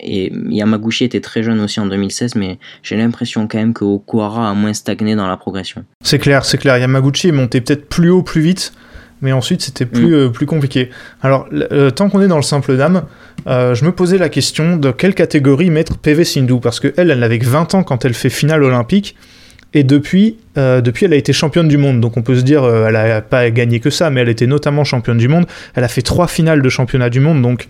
[0.00, 4.50] et Yamaguchi était très jeune aussi en 2016, mais j'ai l'impression quand même que Okuara
[4.50, 5.84] a moins stagné dans la progression.
[6.04, 6.78] C'est clair, c'est clair.
[6.78, 8.72] Yamaguchi est monté peut-être plus haut, plus vite,
[9.20, 10.14] mais ensuite c'était plus, mm.
[10.14, 10.90] euh, plus compliqué.
[11.22, 13.04] Alors, euh, tant qu'on est dans le simple dame,
[13.46, 17.18] je me posais la question de quelle catégorie mettre PV Sindhu, parce qu'elle, elle, elle
[17.18, 19.16] n'avait que 20 ans quand elle fait finale olympique.
[19.72, 22.00] Et depuis, euh, depuis, elle a été championne du monde.
[22.00, 24.46] Donc on peut se dire, euh, elle n'a pas gagné que ça, mais elle était
[24.46, 25.46] notamment championne du monde.
[25.74, 27.40] Elle a fait trois finales de championnat du monde.
[27.42, 27.68] Donc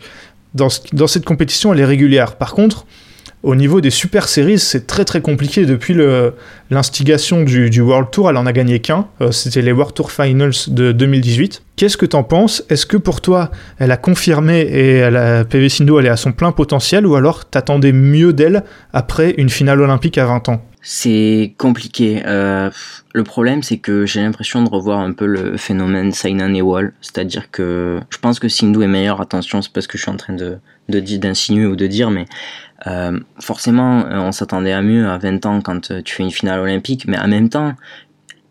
[0.55, 2.37] dans, dans cette compétition, elle est régulière.
[2.37, 2.87] Par contre,
[3.43, 5.65] au niveau des super séries, c'est très très compliqué.
[5.65, 5.97] Depuis
[6.71, 9.07] l'instigation du, World Tour, elle en a gagné qu'un.
[9.21, 11.63] Euh, c'était les World Tour Finals de 2018.
[11.77, 12.63] Qu'est-ce que t'en penses?
[12.69, 16.17] Est-ce que pour toi, elle a confirmé et elle a, PV Sindhu, elle est à
[16.17, 20.63] son plein potentiel ou alors t'attendais mieux d'elle après une finale olympique à 20 ans?
[20.83, 22.23] C'est compliqué.
[22.25, 22.71] Euh,
[23.13, 26.95] le problème, c'est que j'ai l'impression de revoir un peu le phénomène Sainan et Wall.
[27.03, 29.21] C'est-à-dire que je pense que Sindhu est meilleur.
[29.21, 32.25] Attention, c'est parce que je suis en train de d'insinuer ou de dire, mais
[32.87, 36.61] euh, forcément, euh, on s'attendait à mieux à 20 ans quand tu fais une finale
[36.61, 37.75] olympique, mais en même temps,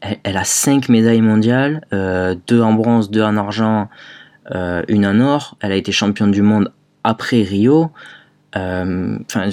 [0.02, 3.90] elle, a 5 médailles mondiales, 2 en bronze, 2 en argent,
[4.54, 5.58] une en or.
[5.60, 6.72] Elle a été championne du monde
[7.04, 7.92] après Rio.
[8.56, 9.50] Enfin,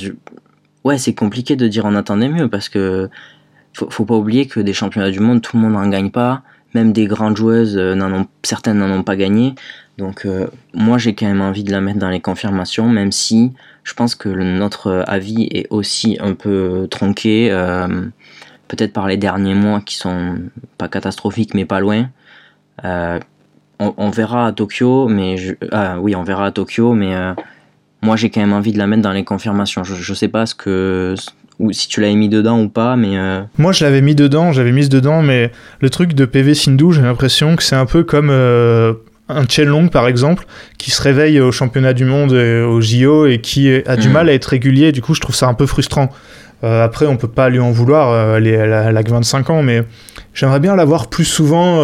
[0.84, 3.10] ouais, c'est compliqué de dire on attendait mieux parce que
[3.76, 6.42] faut, faut pas oublier que des championnats du monde, tout le monde n'en gagne pas.
[6.74, 7.94] Même des grandes joueuses, euh,
[8.42, 9.54] certaines n'en ont pas gagné.
[9.98, 13.52] Donc euh, moi j'ai quand même envie de la mettre dans les confirmations, même si
[13.86, 17.86] je pense que notre avis est aussi un peu tronqué, euh,
[18.68, 20.36] peut-être par les derniers mois qui sont
[20.76, 22.10] pas catastrophiques mais pas loin.
[22.82, 27.14] on, verra à Tokyo, mais je, ah, oui on verra à Tokyo, mais
[28.02, 29.84] moi j'ai quand même envie de la mettre dans les confirmations.
[29.84, 31.14] Je, sais pas ce que
[31.58, 33.16] ou si tu l'avais mis dedans ou pas, mais.
[33.16, 36.92] Euh, moi je l'avais mis dedans, j'avais mis dedans, mais le truc de PV Sindhu,
[36.92, 38.94] j'ai l'impression que c'est un peu comme euh,
[39.28, 40.44] un Long par exemple,
[40.78, 44.12] qui se réveille au championnat du monde et au JO et qui a du mm.
[44.12, 44.92] mal à être régulier.
[44.92, 46.10] Du coup, je trouve ça un peu frustrant.
[46.64, 49.82] Euh, après, on peut pas lui en vouloir, elle, a, que 25 ans, mais
[50.32, 51.80] j'aimerais bien l'avoir plus souvent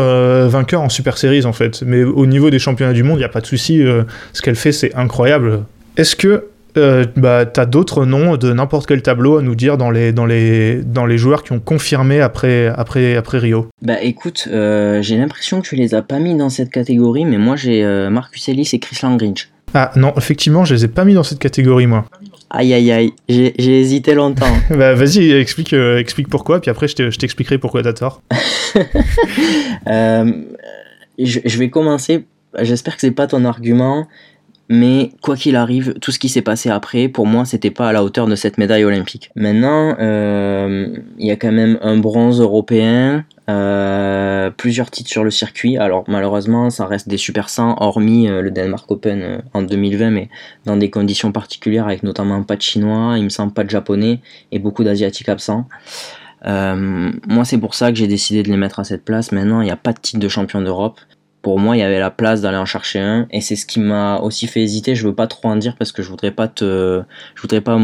[0.46, 1.83] vainqueur en Super Series en fait.
[1.85, 3.85] Mais au niveau des championnats du monde, il n'y a pas de souci.
[4.33, 5.64] ce qu'elle fait, c'est incroyable.
[5.96, 6.46] Est-ce que
[6.77, 10.13] euh, bah, tu as d'autres noms de n'importe quel tableau à nous dire dans les,
[10.13, 15.03] dans les, dans les joueurs qui ont confirmé après, après, après Rio Bah écoute, euh,
[15.03, 18.11] j'ai l'impression que tu les as pas mis dans cette catégorie, mais moi j'ai euh,
[18.11, 19.49] Marcus Ellis et Chris Langridge.
[19.75, 22.05] Ah non, effectivement, je les ai pas mis dans cette catégorie, moi.
[22.51, 24.55] Aïe aïe aïe, j'ai hésité longtemps.
[24.71, 28.23] bah vas-y, explique, explique pourquoi, puis après je t'expliquerai pourquoi t'as tort.
[29.87, 32.27] je, je vais commencer,
[32.61, 34.07] j'espère que c'est pas ton argument,
[34.68, 37.92] mais quoi qu'il arrive, tout ce qui s'est passé après, pour moi, c'était pas à
[37.92, 39.31] la hauteur de cette médaille olympique.
[39.35, 45.31] Maintenant, euh, il y a quand même un bronze européen, euh, plusieurs titres sur le
[45.31, 45.77] circuit.
[45.77, 50.29] Alors malheureusement, ça reste des super 100, hormis euh, le Denmark Open en 2020, mais
[50.64, 54.20] dans des conditions particulières, avec notamment pas de chinois, il me semble pas de japonais
[54.53, 55.66] et beaucoup d'asiatiques absents.
[56.44, 59.33] moi, c'est pour ça que j'ai décidé de les mettre à cette place.
[59.33, 60.98] Maintenant, il n'y a pas de titre de champion d'Europe.
[61.42, 63.81] Pour moi, il y avait la place d'aller en chercher un, et c'est ce qui
[63.81, 64.94] m'a aussi fait hésiter.
[64.94, 67.02] Je veux pas trop en dire parce que je voudrais pas te,
[67.35, 67.76] je voudrais pas,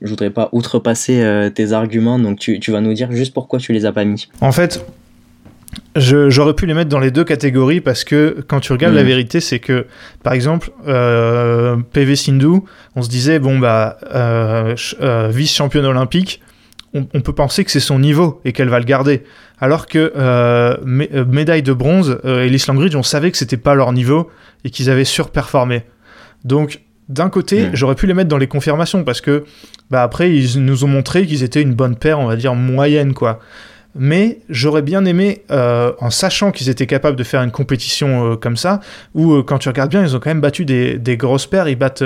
[0.00, 2.18] je voudrais pas outrepasser euh, tes arguments.
[2.20, 4.28] Donc tu, tu vas nous dire juste pourquoi tu les as pas mis.
[4.40, 4.84] En fait,
[5.96, 9.08] j'aurais pu les mettre dans les deux catégories parce que quand tu regardes, la Mhm.
[9.08, 9.86] vérité, c'est que,
[10.22, 12.60] par exemple, euh, PV Sindhu,
[12.96, 16.40] on se disait, bon, bah, euh, euh, vice-championne olympique,
[16.94, 19.24] on, on peut penser que c'est son niveau et qu'elle va le garder.
[19.64, 23.56] Alors que euh, mé- euh, médaille de bronze, euh, Ellis Langridge, on savait que c'était
[23.56, 24.30] pas leur niveau
[24.62, 25.84] et qu'ils avaient surperformé.
[26.44, 29.44] Donc, d'un côté, j'aurais pu les mettre dans les confirmations parce que,
[29.90, 33.14] bah, après, ils nous ont montré qu'ils étaient une bonne paire, on va dire moyenne,
[33.14, 33.40] quoi.
[33.94, 38.36] Mais j'aurais bien aimé, euh, en sachant qu'ils étaient capables de faire une compétition euh,
[38.36, 38.80] comme ça,
[39.14, 41.68] où euh, quand tu regardes bien, ils ont quand même battu des, des grosses paires.
[41.68, 42.02] Ils battent,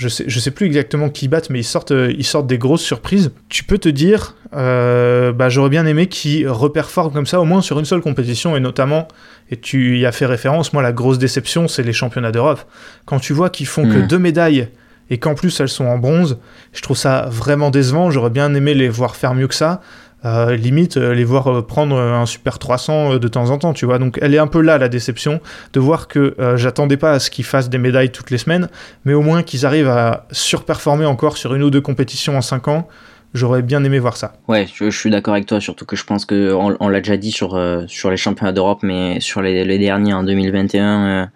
[0.00, 2.56] je sais, je sais plus exactement qui battent, mais ils sortent, euh, ils sortent des
[2.58, 3.30] grosses surprises.
[3.50, 7.60] Tu peux te dire, euh, bah, j'aurais bien aimé qu'ils reperforment comme ça, au moins
[7.60, 9.06] sur une seule compétition, et notamment,
[9.50, 12.60] et tu y as fait référence, moi la grosse déception, c'est les championnats d'Europe.
[13.04, 14.06] Quand tu vois qu'ils font que Mhm.
[14.06, 14.68] deux médailles
[15.10, 16.38] et qu'en plus elles sont en bronze,
[16.72, 18.10] je trouve ça vraiment décevant.
[18.10, 19.80] J'aurais bien aimé les voir faire mieux que ça.
[20.26, 23.72] Euh, limite euh, les voir euh, prendre un super 300 euh, de temps en temps,
[23.72, 23.98] tu vois.
[23.98, 25.40] Donc elle est un peu là la déception
[25.72, 28.68] de voir que j'attendais pas à ce qu'ils fassent des médailles toutes les semaines,
[29.04, 32.68] mais au moins qu'ils arrivent à surperformer encore sur une ou deux compétitions en 5
[32.68, 32.88] ans.
[33.32, 34.32] J'aurais bien aimé voir ça.
[34.48, 37.30] Ouais, je, suis d'accord avec toi, surtout que je pense que on, l'a déjà dit
[37.30, 37.50] sur
[37.86, 41.26] sur les championnats d'Europe, mais sur les, les derniers en 2021, euh,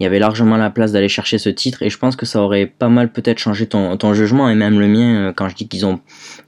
[0.00, 2.40] il y avait largement la place d'aller chercher ce titre, et je pense que ça
[2.40, 5.28] aurait pas mal peut-être changé ton, ton jugement et même le mien.
[5.28, 6.00] euh, Quand je dis qu'ils ont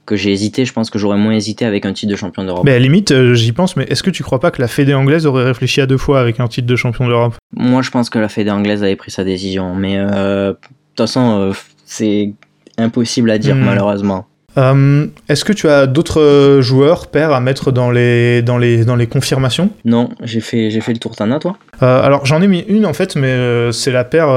[0.05, 2.63] que j'ai hésité, je pense que j'aurais moins hésité avec un titre de champion d'Europe.
[2.65, 4.67] Mais à la limite, euh, j'y pense, mais est-ce que tu crois pas que la
[4.67, 7.35] Fédé anglaise aurait réfléchi à deux fois avec un titre de champion d'Europe?
[7.53, 10.57] Moi, je pense que la Fédé anglaise avait pris sa décision, mais euh, de
[10.95, 11.53] toute façon, euh,
[11.85, 12.33] c'est
[12.77, 13.63] impossible à dire Hmm.
[13.63, 14.27] malheureusement.
[14.57, 18.85] Euh, Est-ce que tu as d'autres euh, joueurs, pairs, à mettre dans les, dans les,
[18.85, 19.69] dans les confirmations?
[19.85, 21.15] Non, j'ai fait j'ai fait le tour.
[21.15, 21.57] T'en as toi?
[21.83, 24.27] Euh, alors j'en ai mis une en fait, mais euh, c'est la paire,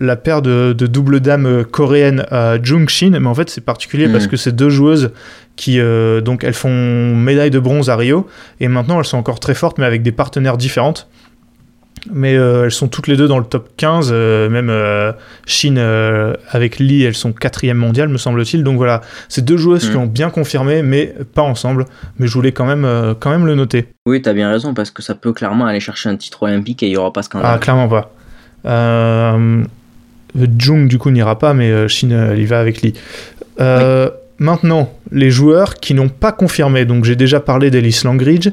[0.00, 2.24] la paire de, de double dame coréenne
[2.62, 3.10] Jung Shin.
[3.20, 4.12] Mais en fait c'est particulier Mhm.
[4.12, 5.10] parce que c'est deux joueuses
[5.56, 5.78] qui
[6.24, 8.26] donc elles font médaille de bronze à Rio
[8.60, 11.06] et maintenant elles sont encore très fortes mais avec des partenaires différentes.
[12.12, 15.12] Mais euh, elles sont toutes les deux dans le top 15, euh, même euh,
[15.46, 18.64] Shin euh, avec Lee, elles sont quatrième mondiale me semble-t-il.
[18.64, 21.84] Donc voilà, c'est deux joueuses qui ont bien confirmé, mais pas ensemble.
[22.18, 23.88] Mais je voulais quand même, quand même le noter.
[24.06, 26.86] Oui, t'as bien raison parce que ça peut clairement aller chercher un titre olympique et
[26.86, 27.50] il y aura pas scandale.
[27.54, 28.12] Ah, clairement pas.
[30.58, 32.94] Jung, du coup, n'ira pas, mais Shin, euh, elle y va avec Lee.
[34.38, 36.86] Maintenant, les joueurs qui n'ont pas confirmé.
[36.86, 38.48] Donc, j'ai déjà parlé d'Ellis Langridge.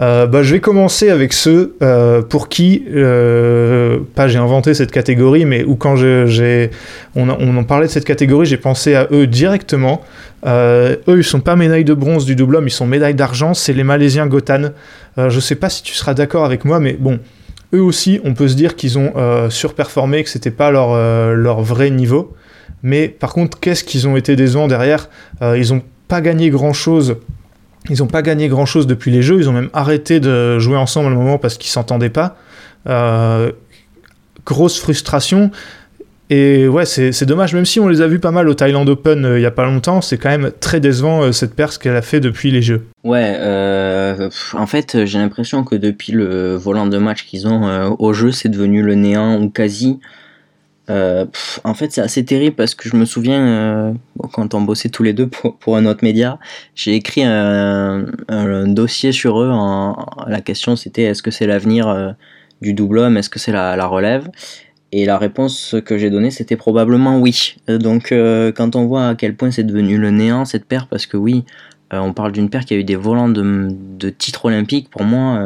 [0.00, 4.92] Euh, bah, je vais commencer avec ceux euh, pour qui, euh, pas j'ai inventé cette
[4.92, 6.70] catégorie, mais où quand j'ai,
[7.14, 10.00] on, on en parlait de cette catégorie, j'ai pensé à eux directement.
[10.46, 13.52] Eux, ils sont pas médaille de bronze du double homme, ils sont médaille d'argent.
[13.52, 14.70] C'est les Malaisiens Gotan.
[15.18, 17.18] Je sais pas si tu seras d'accord avec moi, mais bon,
[17.74, 19.12] eux aussi, on peut se dire qu'ils ont
[19.50, 20.96] surperformé, que c'était pas leur,
[21.34, 22.34] leur vrai niveau.
[22.82, 25.10] Mais par contre, qu'est-ce qu'ils ont été décevants derrière?
[25.42, 27.16] Ils ont pas gagné grand-chose.
[27.88, 29.38] Ils ont pas gagné grand-chose depuis les jeux.
[29.38, 32.36] Ils ont même arrêté de jouer ensemble à un moment parce qu'ils s'entendaient pas.
[32.88, 33.52] Euh,
[34.44, 35.50] grosse frustration.
[36.28, 37.54] Et ouais, c'est dommage.
[37.54, 39.50] Même si on les a vus pas mal au Thailand Open euh, il y a
[39.50, 42.62] pas longtemps, c'est quand même très décevant euh, cette perce qu'elle a fait depuis les
[42.62, 42.86] jeux.
[43.02, 43.36] Ouais,
[44.52, 48.48] en fait, j'ai l'impression que depuis le volant de match qu'ils ont au jeu, c'est
[48.48, 49.98] devenu le néant ou quasi.
[50.90, 51.24] Euh,
[51.64, 53.92] en fait, c'est assez terrible parce que je me souviens, euh,
[54.32, 56.38] quand on bossait tous les deux pour, un autre média,
[56.74, 58.04] j'ai écrit un,
[58.66, 59.52] dossier sur eux.
[60.26, 62.10] La question, c'était est-ce que c'est l'avenir euh,
[62.60, 63.16] du double homme?
[63.16, 64.28] Est-ce que c'est la, relève?
[64.92, 67.56] Et la réponse que j'ai donnée, c'était probablement oui.
[67.68, 68.12] Donc,
[68.56, 71.44] quand on voit à quel point c'est devenu le néant cette paire, parce que oui,
[71.92, 74.90] on parle d'une paire qui a eu des volants de, titres olympiques.
[74.90, 75.44] Pour moi,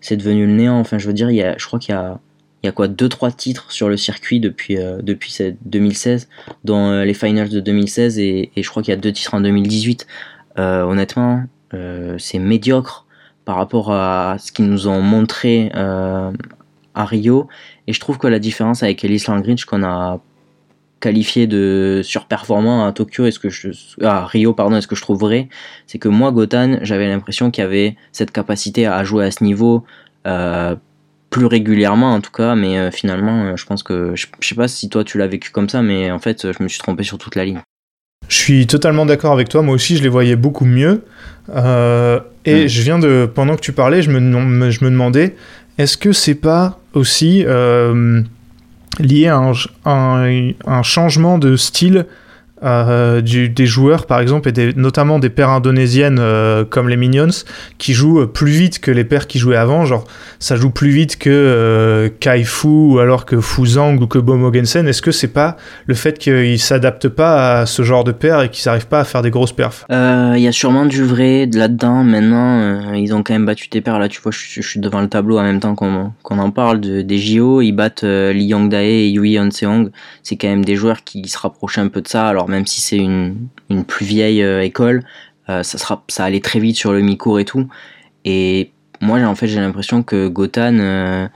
[0.00, 0.78] c'est devenu le néant.
[0.78, 2.18] Enfin, je veux dire, y a, je crois qu'il y a,
[2.62, 6.28] il y a quoi, deux trois titres sur le circuit depuis euh, depuis cette 2016,
[6.64, 9.40] dont euh, les finals de 2016 et, je crois qu'il y a deux titres en
[9.40, 10.06] 2018.
[10.58, 11.44] Euh, honnêtement,
[12.18, 13.06] c'est médiocre
[13.44, 17.48] par rapport à ce qu'ils nous ont montré à Rio.
[17.86, 20.20] Et je trouve que la différence avec Ellis Langridge qu'on a
[20.98, 23.68] qualifié de surperformant à Tokyo, est-ce que je,
[24.00, 25.48] Rio, pardon, est-ce que je trouve vrai,
[25.86, 29.84] c'est que moi, Gotan, j'avais l'impression qu'il avait cette capacité à jouer à ce niveau
[31.30, 34.54] plus régulièrement en tout cas, mais euh, finalement, euh, je pense que, je, je sais
[34.54, 37.02] pas si toi tu l'as vécu comme ça, mais en fait, je me suis trompé
[37.04, 37.60] sur toute la ligne.
[38.28, 39.62] Je suis totalement d'accord avec toi.
[39.62, 41.02] Moi aussi, je les voyais beaucoup mieux.
[41.48, 42.68] Euh, et Mm.
[42.68, 45.34] je viens de, pendant que tu parlais, je me, je me demandais,
[45.78, 47.44] est-ce que c'est pas aussi
[48.98, 49.52] lié à un,
[49.84, 52.06] un- un changement de style
[52.62, 57.44] euh, des joueurs, par exemple, et des, notamment des paires indonésiennes euh, comme les Minions,
[57.78, 59.84] qui jouent plus vite que les paires qui jouaient avant.
[59.84, 60.04] Genre,
[60.38, 64.88] ça joue plus vite que euh, Kaifu ou alors que Fuzang ou que Bomogensen.
[64.88, 68.48] Est-ce que c'est pas le fait qu'ils s'adaptent pas à ce genre de paires et
[68.48, 69.84] qu'ils n'arrivent pas à faire des grosses perfs?
[69.90, 72.04] Euh, Il y a sûrement du vrai de là-dedans.
[72.04, 73.98] Maintenant, euh, ils ont quand même battu tes pairs.
[73.98, 77.02] Là, tu vois, je, suis devant le tableau en même temps qu'on en parle de,
[77.02, 77.60] des JO.
[77.60, 79.90] Ils battent euh, Lee Yong-dae et Yui Onseong.
[80.22, 82.28] C'est quand même des joueurs qui se rapprochent un peu de ça.
[82.28, 83.48] Alors, même si c'est une,
[83.86, 85.04] plus vieille euh, école,
[85.48, 87.68] euh, ça, sera, ça allait très vite sur le mi-cours et tout.
[88.24, 91.28] Et moi, en fait, j'ai l'impression que Gotan, euh,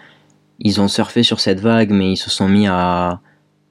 [0.60, 3.20] ils ont surfé sur cette vague, mais ils se sont mis à.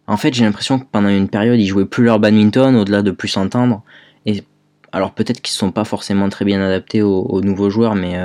[0.07, 3.11] En fait, j'ai l'impression que pendant une période, ils jouaient plus leur badminton, au-delà de
[3.11, 3.83] plus s'entendre.
[4.25, 4.43] Et
[4.91, 8.17] alors peut-être qu'ils sont pas forcément très bien adaptés aux, aux nouveaux joueurs, mais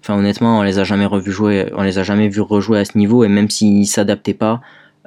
[0.00, 2.84] enfin honnêtement, on les a jamais revus jouer, on les a jamais vus rejouer à
[2.84, 4.60] ce niveau, et même s'ils s'adaptaient pas,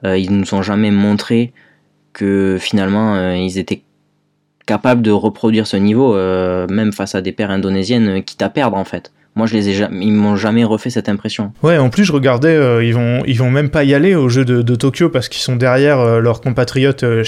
[0.03, 1.53] euh, ils nous ont jamais montré
[2.17, 3.83] que finalement euh, ils étaient
[4.65, 8.49] capables de reproduire ce niveau, euh, même face à des paires indonésiennes, euh, quitte à
[8.49, 9.13] perdre en fait.
[9.35, 11.53] Moi, je les ai jamais, ils m'ont jamais refait cette impression.
[11.61, 14.43] Ouais, en plus, je regardais, ils, vont, ils vont même pas y aller au jeu
[14.45, 17.23] de, Tokyo parce qu'ils sont derrière leurs compatriotes euh,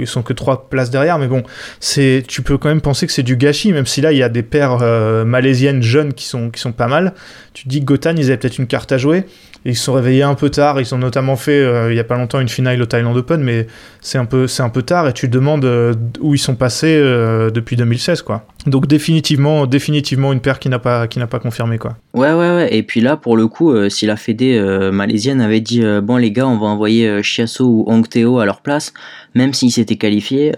[0.00, 1.42] ils sont que trois places derrière, mais bon,
[1.78, 4.22] c'est, tu peux quand même penser que c'est du gâchis, même si là, il y
[4.22, 4.78] a des paires
[5.26, 7.12] malaisiennes jeunes qui sont, qui sont pas mal.
[7.52, 9.26] Tu te dis que Gotan, ils avaient peut-être une carte à jouer.
[9.66, 12.04] Ils se sont réveillés un peu tard, ils ont notamment fait euh, il y a
[12.04, 13.66] pas longtemps une finale au Thailand Open, mais
[14.02, 16.98] c'est un peu, un peu tard et tu te demandes euh, où ils sont passés
[16.98, 18.46] euh, depuis 2016, quoi.
[18.66, 21.96] Donc définitivement, définitivement une paire qui n'a pas, pas confirmé, quoi.
[22.12, 22.74] Ouais, ouais, ouais.
[22.74, 24.60] Et puis là, pour le coup, si la Fédé
[24.92, 28.60] malaisienne avait dit bon les gars, on va envoyer Chiasso ou Hong Teo à leur
[28.60, 28.92] place,
[29.34, 30.52] même s'ils s'étaient qualifiés,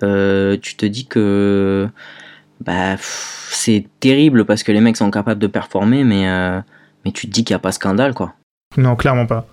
[0.62, 1.88] tu te dis que
[2.64, 6.26] bah c'est terrible parce que les mecs sont capables de performer, mais
[7.04, 8.34] mais tu te dis qu'il n'y a pas scandale quoi.
[8.76, 9.46] Non, clairement pas.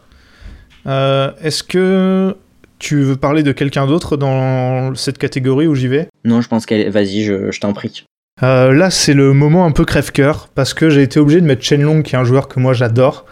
[0.88, 2.36] Euh, Est-ce que
[2.80, 6.08] tu veux parler de quelqu'un d'autre dans cette catégorie où j'y vais?
[6.26, 6.90] Non, je pense qu'elle.
[6.90, 8.04] Vas-y, je, je t'en prie.
[8.42, 11.64] Euh, Là, c'est le moment un peu crève-cœur parce que j'ai été obligé de mettre
[11.64, 13.26] Chen Long, qui est un joueur que moi j'adore.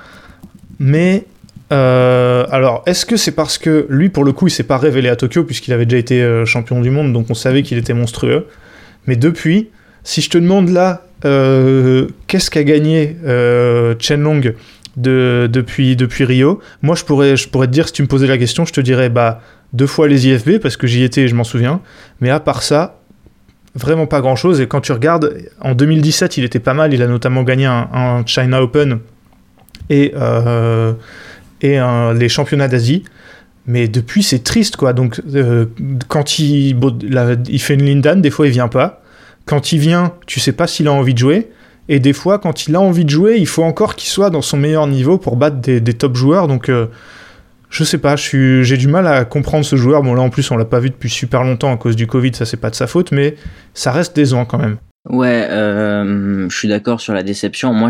[0.80, 1.26] Mais
[1.74, 5.10] euh, alors, est-ce que c'est parce que lui, pour le coup, il s'est pas révélé
[5.10, 8.48] à Tokyo puisqu'il avait déjà été champion du monde, donc on savait qu'il était monstrueux.
[9.08, 9.70] Mais depuis,
[10.04, 13.16] si je te demande là, euh, qu'est-ce qu'a gagné
[14.00, 14.42] Chen Long
[14.98, 18.28] de, depuis, depuis Rio, moi je pourrais, je pourrais te dire, si tu me posais
[18.28, 19.42] la question, je te dirais bah
[19.74, 21.82] deux fois les IFB parce que j'y étais et je m'en souviens.
[22.20, 23.00] Mais à part ça,
[23.76, 24.60] vraiment pas grand chose.
[24.60, 26.94] Et quand tu regardes, en 2017, il était pas mal.
[26.94, 29.00] Il a notamment gagné un, China Open
[29.90, 30.94] et, euh,
[31.62, 33.04] et un- les championnats d'Asie.
[33.68, 34.92] Mais depuis, c'est triste, quoi.
[34.92, 35.66] Donc, euh,
[36.08, 36.78] quand il,
[37.48, 39.02] il fait une Lindan, des fois, il vient pas.
[39.46, 41.50] Quand il vient, tu sais pas s'il a envie de jouer.
[41.90, 44.42] Et des fois, quand il a envie de jouer, il faut encore qu'il soit dans
[44.42, 46.48] son meilleur niveau pour battre des, top joueurs.
[46.48, 46.88] Donc, euh,
[47.70, 50.04] je sais pas, j'ai du mal à comprendre ce joueur.
[50.04, 52.34] Bon, là, en plus, on l'a pas vu depuis super longtemps à cause du Covid,
[52.34, 53.36] ça, c'est pas de sa faute, mais
[53.74, 54.78] ça reste décevant quand même.
[55.10, 57.74] Ouais, euh, je suis d'accord sur la déception.
[57.74, 57.90] Moi,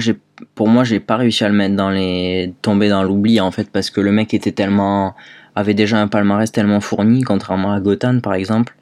[0.56, 3.70] pour moi, j'ai pas réussi à le mettre dans les, tomber dans l'oubli en fait,
[3.70, 5.14] parce que le mec était tellement,
[5.56, 8.76] avait déjà un palmarès tellement fourni, contrairement à Gotan par exemple,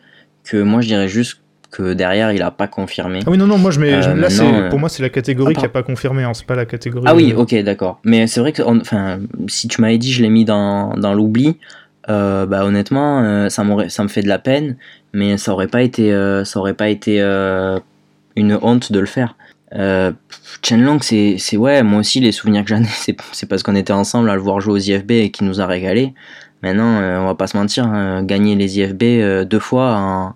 [0.44, 1.39] que moi je dirais juste
[1.72, 3.20] que derrière il a pas confirmé.
[3.26, 5.10] Ah oui, non, non, moi, je mets, Euh, là, c'est, euh, pour moi, c'est la
[5.10, 7.06] catégorie ah, qui a pas confirmé, hein, c'est pas la catégorie.
[7.08, 8.00] Ah oui, euh, ok, d'accord.
[8.04, 11.58] Mais c'est vrai que, enfin, si tu m'avais dit je l'ai mis dans, dans l'oubli,
[12.10, 14.78] euh, bah honnêtement, euh, ça m'aurait, ça me fait de la peine,
[15.14, 16.12] mais ça aurait pas été,
[16.44, 17.20] ça aurait pas été
[18.36, 19.36] une honte de le faire.
[19.76, 20.12] Euh,
[20.64, 23.76] Chenlong, c'est, c'est ouais, moi aussi les souvenirs que j'en ai, c'est, c'est parce qu'on
[23.76, 26.14] était ensemble à le voir jouer aux IFB et qui nous a régalé.
[26.62, 30.36] Maintenant, euh, on va pas se mentir, hein, gagner les IFB euh, deux fois en,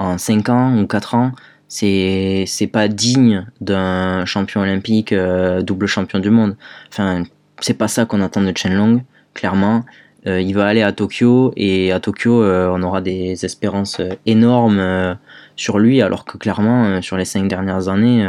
[0.00, 1.32] en 5 ans ou 4 ans,
[1.68, 6.56] c'est c'est pas digne d'un champion olympique, euh, double champion du monde.
[6.88, 7.24] Enfin,
[7.60, 9.02] c'est pas ça qu'on attend de Chenlong,
[9.34, 9.84] clairement.
[10.26, 15.16] Euh, il va aller à Tokyo et à Tokyo, euh, on aura des espérances énormes
[15.56, 18.26] sur lui, alors que clairement, sur les cinq dernières années,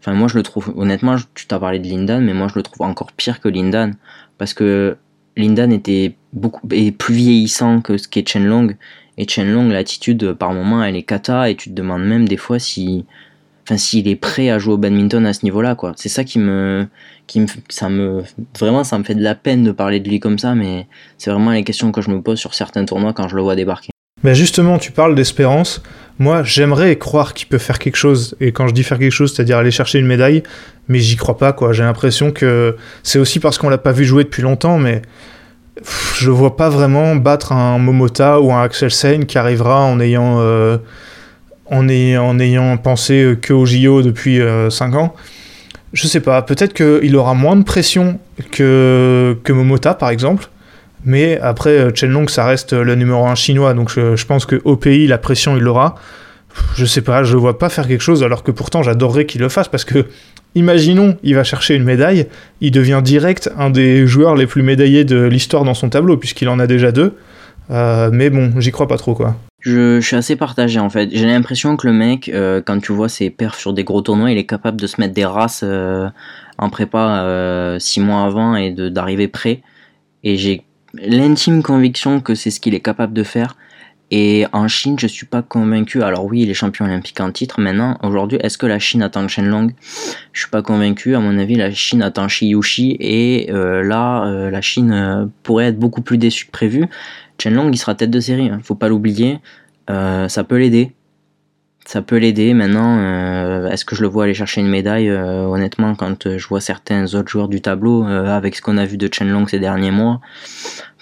[0.00, 2.62] enfin moi je le trouve, honnêtement, tu t'as parlé de Lindan, mais moi je le
[2.62, 3.94] trouve encore pire que Lindan,
[4.38, 4.96] parce que
[5.36, 8.76] Lindan était beaucoup est plus vieillissant que ce qu'est Chenlong,
[9.18, 12.58] et Chenlong, l'attitude par moment, elle est cata, et tu te demandes même des fois
[12.58, 13.04] si,
[13.64, 15.92] enfin s'il est prêt à jouer au badminton à ce niveau-là, quoi.
[15.96, 16.86] C'est ça qui me,
[17.26, 18.22] qui me, ça me,
[19.04, 20.86] fait de la peine de parler de lui comme ça, mais
[21.18, 23.54] c'est vraiment les questions que je me pose sur certains tournois quand je le vois
[23.54, 23.90] débarquer.
[24.22, 25.82] Ben justement, tu parles d'espérance.
[26.18, 28.36] Moi, j'aimerais croire qu'il peut faire quelque chose.
[28.40, 30.42] Et quand je dis faire quelque chose, c'est-à-dire aller chercher une médaille,
[30.88, 31.72] mais j'y crois pas, quoi.
[31.72, 35.02] J'ai l'impression que c'est aussi parce qu'on l'a pas vu jouer depuis longtemps, mais
[36.16, 40.40] je vois pas vraiment battre un Momota ou un Axel Sein qui arrivera en ayant,
[40.40, 40.78] euh,
[41.66, 45.14] en ayant, en ayant pensé que au JO depuis 5 ans.
[45.92, 48.18] Je sais pas, peut-être qu'il aura moins de pression
[48.50, 50.48] que, que Momota, par exemple.
[51.04, 54.76] Mais après, euh, Chenlong, ça reste le numéro 1 chinois, donc je, je pense qu'au
[54.76, 55.96] pays, la pression, il l'aura.
[56.76, 59.40] Je sais pas, je le vois pas faire quelque chose, alors que pourtant, j'adorerais qu'il
[59.40, 60.06] le fasse, parce que,
[60.54, 62.26] imaginons, il va chercher une médaille,
[62.60, 66.48] il devient direct un des joueurs les plus médaillés de l'histoire dans son tableau, puisqu'il
[66.48, 67.14] en a déjà deux.
[67.70, 69.36] Euh, mais bon, j'y crois pas trop, quoi.
[69.60, 71.08] Je, suis assez partagé en fait.
[71.10, 74.30] J'ai l'impression que le mec, euh, quand tu vois ses perfs sur des gros tournois,
[74.30, 76.06] il est capable de se mettre des races euh,
[76.58, 79.62] en prépa six mois avant et d'arriver prêt.
[80.22, 83.56] Et j'ai l'intime conviction que c'est ce qu'il est capable de faire.
[84.16, 86.04] Et en Chine, je suis pas convaincu.
[86.04, 87.60] Alors oui, il est champion olympique en titre.
[87.60, 89.72] Maintenant, aujourd'hui, est-ce que la Chine attend Shenlong?
[90.32, 91.16] Je suis pas convaincu.
[91.16, 92.96] À mon avis, la Chine attend Shi Yushi.
[93.00, 96.86] Et euh, là, euh, la Chine euh, pourrait être beaucoup plus déçue que prévu.
[97.42, 98.50] Chenlong, il sera tête de série.
[98.50, 98.60] Hein.
[98.62, 99.40] Faut pas l'oublier.
[99.88, 100.92] Ça peut l'aider.
[101.84, 102.54] Ça peut l'aider.
[102.54, 105.10] Maintenant, est-ce que je le vois aller chercher une médaille?
[105.10, 109.08] Honnêtement, quand je vois certains autres joueurs du tableau, avec ce qu'on a vu de
[109.12, 110.20] Chenlong ces derniers mois,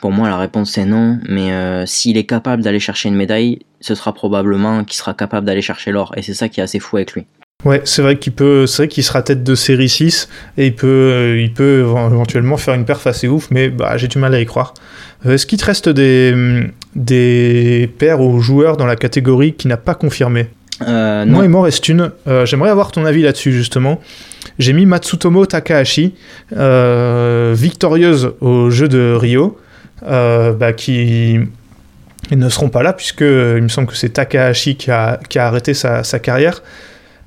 [0.03, 1.19] pour moi, la réponse c'est non.
[1.29, 5.47] Mais euh, s'il est capable d'aller chercher une médaille, ce sera probablement qu'il sera capable
[5.47, 6.13] d'aller chercher l'or.
[6.17, 7.25] Et c'est ça qui est assez fou avec lui.
[7.65, 10.29] Ouais, c'est vrai qu'il peut, c'est vrai qu'il sera tête de série 6
[10.59, 14.09] et il peut, euh, il peut éventuellement faire une perf assez ouf, mais bah, j'ai
[14.09, 14.75] du mal à y croire.
[15.25, 16.35] Euh, Est-ce qu'il te reste des,
[16.97, 20.49] des paires ou joueurs dans la catégorie qui n'a pas confirmé?
[20.89, 21.35] Euh, non.
[21.35, 22.11] Moi, il m'en reste une.
[22.27, 24.01] Euh, J'aimerais avoir ton avis là-dessus, justement.
[24.59, 26.15] J'ai mis Matsutomo Takahashi,
[26.57, 29.59] euh, victorieuse au jeu de Rio,
[30.07, 31.39] bah, qui
[32.31, 35.39] ne seront pas là, puisque euh, il me semble que c'est Takahashi qui a, qui
[35.39, 36.63] a arrêté sa, sa carrière.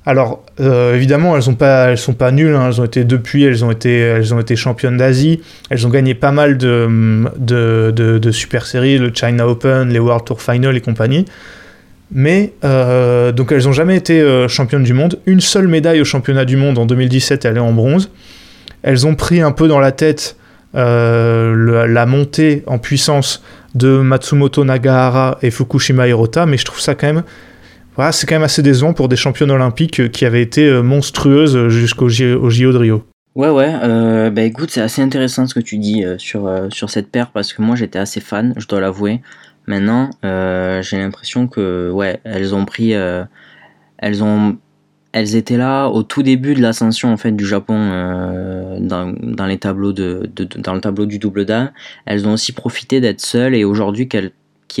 [0.08, 2.54] Alors, euh, évidemment, elles sont pas, elles sont pas nulles.
[2.54, 2.68] hein.
[2.68, 5.40] Elles ont été depuis, elles ont été, elles ont été championnes d'Asie.
[5.68, 10.24] Elles ont gagné pas mal de, de, de, super séries, le China Open, les World
[10.24, 11.24] Tour Final et compagnie.
[12.12, 15.18] Mais euh, donc elles n'ont jamais été euh, championnes du monde.
[15.26, 18.12] Une seule médaille au championnat du monde en 2017, elle est en bronze.
[18.84, 20.45] Elles ont pris un peu dans la tête euh,
[20.76, 23.42] le- la montée en puissance
[23.74, 27.22] de Matsumoto Nagahara et Fukushima Hirota, mais je trouve ça quand même,
[27.94, 30.82] voilà, c'est quand même assez décevant pour des championnes olympiques euh, qui avaient été euh,
[30.82, 33.04] monstrueuses jusqu'au JO de Rio.
[33.34, 36.68] Ouais, ouais, euh, bah écoute, c'est assez intéressant ce que tu dis euh, sur, euh,
[36.70, 39.20] sur cette paire parce que moi j'étais assez fan, je dois l'avouer.
[39.66, 42.94] Maintenant, euh, j'ai l'impression que, ouais, elles ont pris.
[42.94, 43.24] euh,
[43.98, 44.56] elles ont.
[45.16, 49.56] Elles étaient là au tout début de l'ascension en fait du Japon euh, dans, les
[49.56, 51.70] tableaux de, dans le tableau du double dame.
[52.04, 54.18] Elles ont aussi profité d'être seules et aujourd'hui qui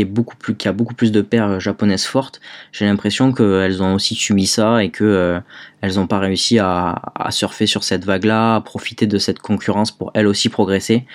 [0.02, 3.94] est beaucoup plus qui a beaucoup plus de paires japonaises fortes, j'ai l'impression qu'elles ont
[3.94, 5.40] aussi subi ça et que euh,
[5.80, 9.90] elles n'ont pas réussi à, à surfer sur cette vague-là, à profiter de cette concurrence
[9.90, 11.06] pour elles aussi progresser.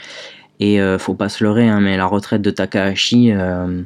[0.62, 3.82] Et euh, faut pas se leurrer, hein, mais la retraite de Takahashi, euh,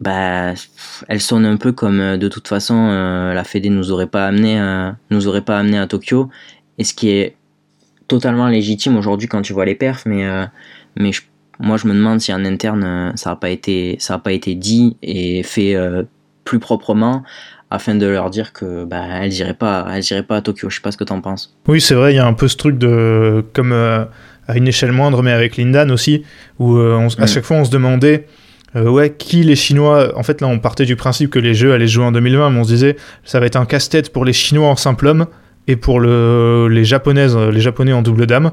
[0.00, 0.54] bah,
[1.08, 4.26] elle sonne un peu comme euh, de toute façon euh, la Fédé nous aurait pas
[4.26, 6.30] amené, euh, nous aurait pas amené à Tokyo.
[6.78, 7.36] Et ce qui est
[8.08, 10.44] totalement légitime aujourd'hui quand tu vois les perfs, mais euh,
[10.96, 11.22] mais je-
[11.58, 14.54] moi je me demande si en interne ça a pas été ça a pas été
[14.54, 16.02] dit et fait euh,
[16.44, 17.22] plus proprement
[17.70, 20.70] afin de leur dire que bah elles iraient pas elles iraient pas à Tokyo.
[20.70, 21.54] Je sais pas ce que t'en penses.
[21.68, 23.44] Oui, c'est vrai, il y a un peu ce truc de.
[23.52, 24.04] comme euh,
[24.48, 26.24] à une échelle moindre, mais avec Lindan aussi,
[26.58, 27.28] où euh, on à Mm.
[27.28, 28.26] chaque fois on se demandait.
[28.76, 31.72] Euh, ouais, qui les Chinois En fait, là, on partait du principe que les jeux
[31.72, 34.32] allaient jouer en 2020, mais on se disait, ça va être un casse-tête pour les
[34.32, 35.26] Chinois en simple homme
[35.66, 38.52] et pour le, les Japonaises, euh, les Japonais en double dame.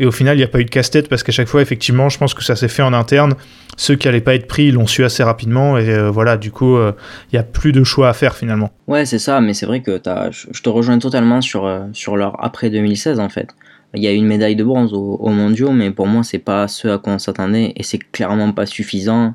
[0.00, 2.08] Et au final, il n'y a pas eu de casse-tête parce qu'à chaque fois, effectivement,
[2.08, 3.34] je pense que ça s'est fait en interne.
[3.76, 5.76] Ceux qui n'allaient pas être pris, l'ont su assez rapidement.
[5.76, 6.92] Et euh, voilà, du coup, euh,
[7.30, 8.70] il n'y a plus de choix à faire finalement.
[8.86, 12.42] Ouais, c'est ça, mais c'est vrai que je te rejoins totalement sur, euh, sur leur
[12.42, 13.48] après 2016 en fait.
[13.94, 16.68] Il y a une médaille de bronze aux, aux mondiaux, mais pour moi, c'est pas
[16.68, 19.34] ce à quoi on s'attendait et c'est clairement pas suffisant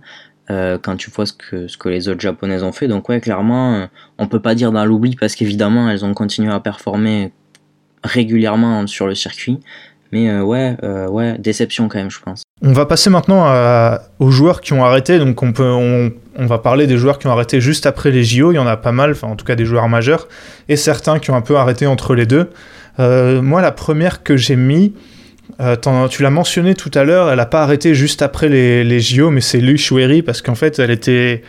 [0.52, 2.88] euh, quand tu vois ce que, les autres japonaises ont fait.
[2.88, 3.86] Donc, ouais, clairement, euh,
[4.20, 7.32] on peut pas dire dans l'oubli parce qu'évidemment, elles ont continué à performer
[8.04, 9.60] régulièrement sur le circuit.
[10.12, 12.44] Mais euh, ouais, déception quand même, je pense.
[12.62, 15.18] On va passer maintenant aux joueurs qui ont arrêté.
[15.18, 18.52] Donc on, va parler des joueurs qui ont arrêté juste après les JO.
[18.52, 20.28] Il y en a pas mal, en tout cas des joueurs majeurs,
[20.70, 22.52] et certains qui ont un peu arrêté entre les deux.
[23.00, 24.94] Euh, moi, la première que j'ai mis,
[25.62, 25.76] euh,
[26.10, 29.30] tu l'as mentionné tout à l'heure, elle n'a pas arrêté juste après les, les JO,
[29.32, 29.78] mais c'est Lu
[30.24, 31.44] parce qu'en fait, elle était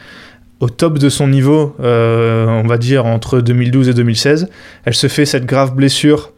[0.61, 4.49] au top de son niveau, euh, on va dire entre 2012 et 2016.
[4.85, 6.33] Elle se fait cette grave blessure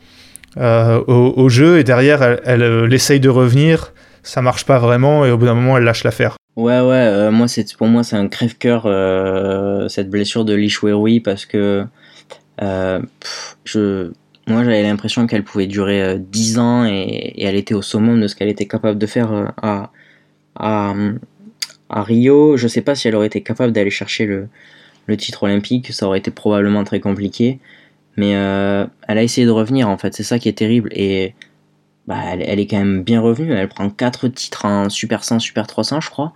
[0.56, 3.92] au, jeu et derrière, elle, essaye de revenir
[4.24, 6.36] ça marche pas vraiment et au bout d'un moment elle lâche l'affaire.
[6.56, 11.46] Ouais, ouais, moi, c'est, pour moi, c'est un crève-cœur, euh, cette blessure de Li parce
[11.46, 11.84] que
[12.60, 14.10] je,
[14.48, 18.28] moi, j'avais l'impression qu'elle pouvait durer euh, 10 ans et, elle était au summum de
[18.28, 19.46] ce qu'elle était capable de faire euh,
[20.56, 20.94] à,
[21.90, 22.56] Rio.
[22.56, 24.48] Je sais pas si elle aurait été capable d'aller chercher le,
[25.16, 27.60] titre olympique, ça aurait été probablement très compliqué,
[28.18, 30.90] mais euh, elle a essayé de revenir, en fait, c'est ça qui est terrible.
[30.92, 31.34] Et
[32.06, 33.52] bah, elle, est quand même bien revenue.
[33.52, 36.34] Elle prend 4 titres en Super 100, Super 300, je crois.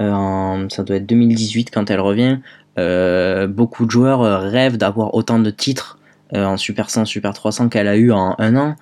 [0.00, 2.38] Euh, ça doit être 2018 quand elle revient.
[2.78, 6.03] Euh, beaucoup de joueurs euh, rêvent d'avoir autant de titres euh,
[6.34, 8.76] en Super 100, Super 300 qu'elle a eu en un an.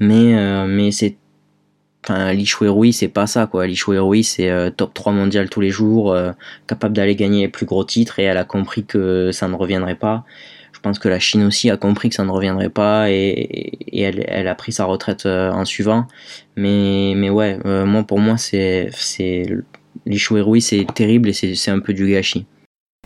[0.00, 1.16] Mais, euh, mais c'est.
[2.02, 3.66] Enfin, Lichou Rui, c'est pas ça, quoi.
[3.66, 6.32] Lichou Rui, c'est euh, top 3 mondial tous les jours, euh,
[6.66, 9.96] capable d'aller gagner les plus gros titres, et elle a compris que ça ne reviendrait
[9.96, 10.24] pas.
[10.72, 14.48] Je pense que la Chine aussi a compris que ça ne reviendrait pas, et, elle,
[14.48, 16.06] a pris sa retraite euh, en suivant.
[16.56, 18.88] Mais, mais ouais, euh, moi, pour moi, c'est.
[18.92, 19.46] c'est
[20.60, 22.46] c'est terrible, et c'est un peu du gâchis.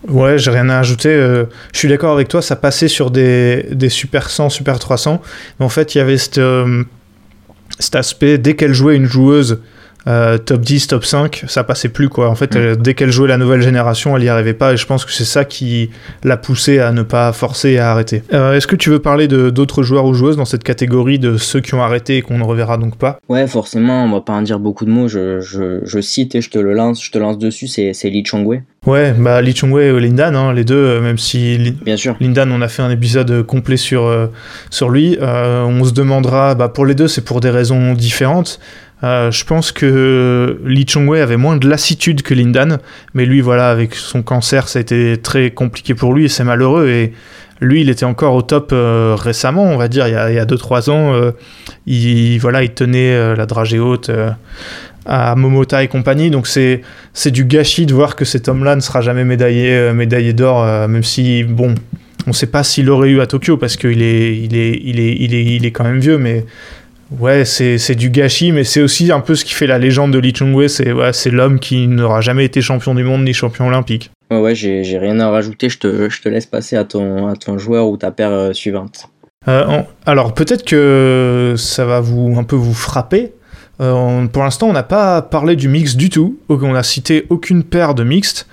[0.07, 1.09] Ouais, j'ai rien à ajouter.
[1.09, 5.21] euh, je suis d'accord avec toi, ça passait sur des, des Super 100, Super 300.
[5.59, 6.83] Mais en fait, il y avait cette, euh,
[7.79, 9.59] cet aspect, dès qu'elle jouait une joueuse
[10.07, 12.29] euh, top 10, top 5, ça passait plus quoi.
[12.29, 12.57] En fait, Mm.
[12.59, 14.73] elle- dès qu'elle jouait la nouvelle génération, elle y arrivait pas.
[14.73, 15.89] Et je pense que c'est ça qui
[16.23, 18.23] l'a poussée à ne pas forcer et à arrêter.
[18.33, 21.37] Euh, Est-ce que tu veux parler de d'autres joueurs ou joueuses dans cette catégorie de
[21.37, 23.17] ceux qui ont arrêté et qu'on ne reverra donc pas?
[23.29, 25.07] Ouais, forcément, on va pas en dire beaucoup de mots.
[25.07, 28.23] Je, je, je cite et je te le lance, je te lance dessus, c'est Lee
[28.25, 31.97] Chongwei, Ouais, bah Lee Chung-wei et Lindan, hein, les deux, euh, même si Li- bien
[31.97, 32.15] sûr.
[32.21, 34.27] Lindan, on a fait un épisode euh, complet sur, euh,
[34.69, 35.17] sur lui.
[35.19, 38.59] Euh, on se demandera, bah, pour les deux, c'est pour des raisons différentes.
[39.03, 42.79] Euh, je pense que Lee Chong-wei avait moins de lassitude que Lindan,
[43.13, 46.43] mais lui, voilà, avec son cancer, ça a été très compliqué pour lui et c'est
[46.43, 46.87] malheureux.
[46.87, 47.13] Et
[47.61, 50.89] lui, il était encore au top euh, récemment, on va dire, il y a 2-3
[50.89, 51.13] ans.
[51.13, 51.31] euh,
[51.85, 54.09] il, voilà, il tenait la dragée haute
[55.05, 56.81] à Momota et compagnie, donc c'est
[57.31, 61.43] du gâchis de voir que cet homme-là ne sera jamais médaillé, médaillé d'or, même si,
[61.43, 61.75] bon,
[62.25, 64.99] on ne sait pas s'il aurait eu à Tokyo parce qu'il est, il est, il
[64.99, 66.45] est, il est, il est quand même vieux, mais
[67.19, 70.11] ouais, c'est c'est du gâchis, mais c'est aussi un peu ce qui fait la légende
[70.11, 73.67] de Lee Chung-wei, c'est ouais, l'homme qui n'aura jamais été champion du monde ni champion
[73.67, 74.11] olympique.
[74.31, 75.69] Ouais, ouais, j'ai j'ai rien à rajouter.
[75.69, 78.53] Je te, je te laisse passer à ton, à ton joueur ou ta paire euh,
[78.53, 79.07] suivante.
[79.47, 83.33] Euh, alors peut-être que ça va vous un peu vous frapper.
[83.81, 86.39] Euh, on- pour l'instant, on n'a pas parlé du mix du tout.
[86.49, 88.47] On n'a cité aucune paire de mixtes.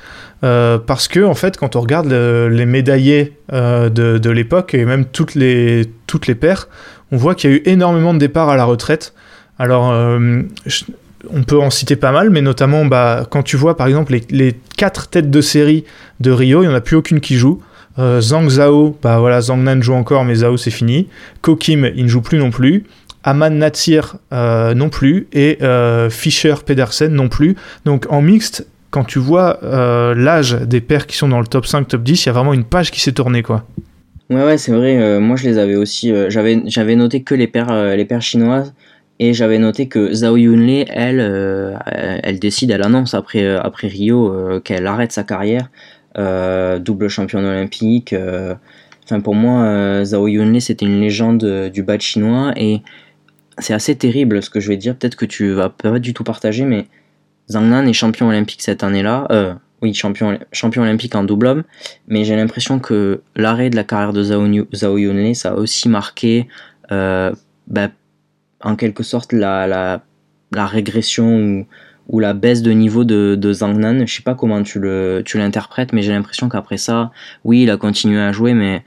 [0.44, 4.74] euh, parce que en fait, quand on regarde le- les médaillés euh, de, de l'époque
[4.74, 6.68] et même toutes les, toutes les paires,
[7.12, 9.12] on voit qu'il y a eu énormément de départs à la retraite.
[9.58, 10.42] Alors, euh,
[11.30, 14.54] on peut en citer pas mal, mais notamment bah, quand tu vois par exemple les,
[14.76, 15.84] quatre têtes de série
[16.18, 17.62] de Rio, il n'y en a plus aucune qui joue.
[17.98, 21.08] Euh, Zhang Zhao, bah Zhang Nan joue encore, mais Zhao c'est fini.
[21.42, 22.84] Ko Kim, il ne joue plus non plus.
[23.24, 25.28] Aman Natsir euh, non plus.
[25.32, 25.58] Et
[26.10, 27.56] Fischer Pedersen non plus.
[27.84, 29.60] Donc en mixte, quand tu vois
[30.16, 32.54] l'âge des paires qui sont dans le top 5, top 10, il y a vraiment
[32.54, 33.44] une page qui s'est tournée.
[34.30, 34.98] Ouais, ouais, c'est vrai.
[34.98, 36.10] euh, moi, je les avais aussi.
[36.12, 38.72] euh, j'avais, j'avais noté que les paires, euh, les paires chinoises.
[39.18, 41.20] Et j'avais noté que Zhao Yunle, elle,
[42.24, 45.70] elle, décide, elle annonce après, euh, après Rio qu'elle arrête sa carrière.
[46.16, 48.14] Double championne olympique.
[49.04, 52.52] Enfin, pour moi, Zhao Yunle, c'était une légende du bad chinois.
[52.56, 52.82] Et
[53.58, 54.96] c'est assez terrible ce que je vais dire.
[54.96, 56.86] Peut-être que tu vas pas du tout partager, mais
[57.50, 59.60] Zhang Nan est champion olympique cette année-là.
[59.82, 61.62] Oui, champion, champion olympique en double homme.
[62.08, 65.88] Mais j'ai l'impression que l'arrêt de la carrière de Zhao, Zhao Yunle, ça a aussi
[65.88, 66.48] marqué,
[66.92, 67.32] euh,
[67.66, 67.88] bah,
[68.62, 70.00] en quelque sorte, la,
[70.54, 71.66] régression
[72.08, 74.06] ou, la baisse de niveau de, Zhang Nan.
[74.06, 74.80] Je sais pas comment tu
[75.34, 77.10] l'interprètes, mais j'ai l'impression qu'après ça,
[77.44, 78.84] oui, il a continué à jouer, mais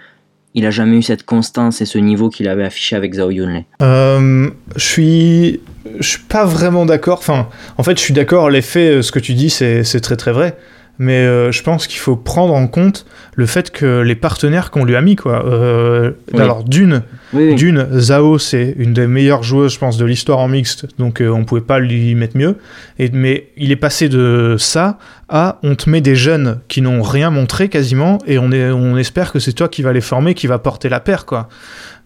[0.58, 3.66] il a jamais eu cette constance et ce niveau qu'il avait affiché avec Zhao Yunle.
[3.82, 5.60] Euh, je suis,
[6.00, 7.20] je suis pas vraiment d'accord.
[7.20, 8.50] Enfin, en fait, je suis d'accord.
[8.50, 10.58] L'effet, euh, ce que tu dis, c'est très très vrai.
[10.98, 14.86] Mais euh, je pense qu'il faut prendre en compte le fait que les partenaires qu'on
[14.86, 15.46] lui a mis, quoi.
[15.46, 16.42] Euh, Oui.
[16.42, 20.48] Alors, d'une, Oui, d'une, Zhao, c'est une des meilleures joueuses, je pense, de l'histoire en
[20.48, 22.56] mixte, donc euh, on pouvait pas lui mettre mieux.
[22.98, 27.02] Et, mais il est passé de ça à on te met des jeunes qui n'ont
[27.02, 30.34] rien montré quasiment, et on, est, on espère que c'est toi qui va les former,
[30.34, 31.50] qui va porter la paire, quoi.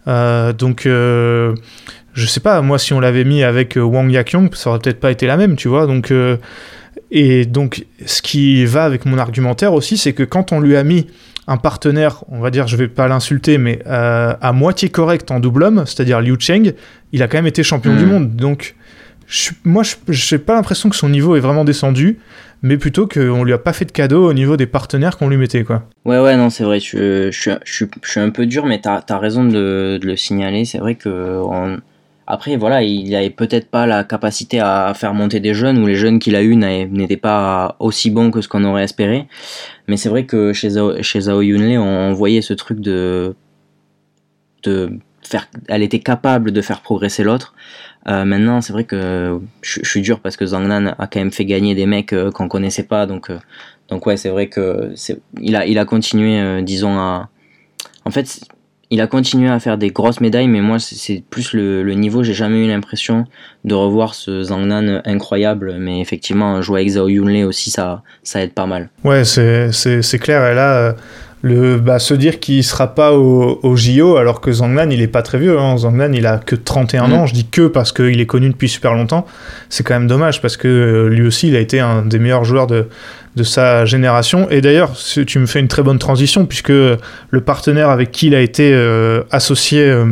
[0.08, 4.80] Euh, donc, je sais pas, moi, si on l'avait mis avec Wang Yakyong, ça aurait
[4.80, 5.86] peut-être pas été la même, tu vois.
[5.86, 6.12] Donc,
[7.10, 10.84] et donc, ce qui va avec mon argumentaire aussi, c'est que quand on lui a
[10.84, 11.06] mis
[11.48, 15.40] un partenaire, on va dire, je vais pas l'insulter, mais euh, à moitié correct en
[15.40, 16.72] double homme, c'est-à-dire Liu Cheng,
[17.12, 17.96] il a quand même été champion Mm.
[17.98, 18.36] du monde.
[18.36, 18.76] Donc,
[19.26, 22.18] je moi, je n'ai pas l'impression que son niveau est vraiment descendu,
[22.62, 25.36] mais plutôt qu'on lui a pas fait de cadeau au niveau des partenaires qu'on lui
[25.38, 25.82] mettait, quoi.
[26.04, 29.18] Ouais, ouais, non, c'est vrai, je, je, suis- je, un peu dur, mais t'as as
[29.18, 30.64] raison de, de le signaler.
[30.64, 31.08] C'est vrai que.
[32.32, 35.96] Après, voilà, il avait peut-être pas la capacité à faire monter des jeunes, ou les
[35.96, 39.26] jeunes qu'il a eu n'avaient- n'étaient pas aussi bons que ce qu'on aurait espéré.
[39.88, 43.34] Mais c'est vrai que chez Zhao, Yunle, on, voyait ce truc de.
[44.62, 44.90] de
[45.22, 45.48] faire.
[45.68, 47.54] Elle était capable de faire progresser l'autre.
[48.08, 51.32] Euh, maintenant, c'est vrai que je, suis dur parce que Zhang Nan a quand même
[51.32, 53.30] fait gagner des mecs euh, qu'on connaissait pas, donc.
[53.30, 53.38] euh,
[53.88, 54.94] donc ouais, c'est vrai que
[55.40, 57.28] il a il a continué euh, disons à
[58.04, 58.40] en fait
[58.90, 62.22] il a continué à faire des grosses médailles, mais moi, c'est- plus le, niveau.
[62.22, 63.24] J'ai jamais eu l'impression
[63.64, 65.76] de revoir ce Zhangnan incroyable.
[65.78, 68.90] Mais effectivement, jouer avec Zhao Yunlei aussi, ça, ça aide pas mal.
[69.04, 70.50] Ouais, c'est clair.
[70.50, 70.92] Et là, euh,
[71.42, 75.06] le, bah, se dire qu'il sera pas au, au JO, alors que Zhangnan, il est
[75.08, 75.58] pas très vieux.
[75.58, 75.78] Hein.
[75.78, 77.12] Zhangnan, il a que 31 Mm.
[77.14, 77.26] ans.
[77.26, 79.26] Je dis que parce qu'il est connu depuis super longtemps.
[79.70, 82.44] C'est quand même dommage parce que euh, lui aussi, il a été un des meilleurs
[82.44, 82.88] joueurs de,
[83.36, 84.48] de sa génération.
[84.50, 84.92] Et d'ailleurs,
[85.26, 88.72] tu me fais une très bonne transition puisque le partenaire avec qui il a été
[88.74, 90.04] euh, associé euh,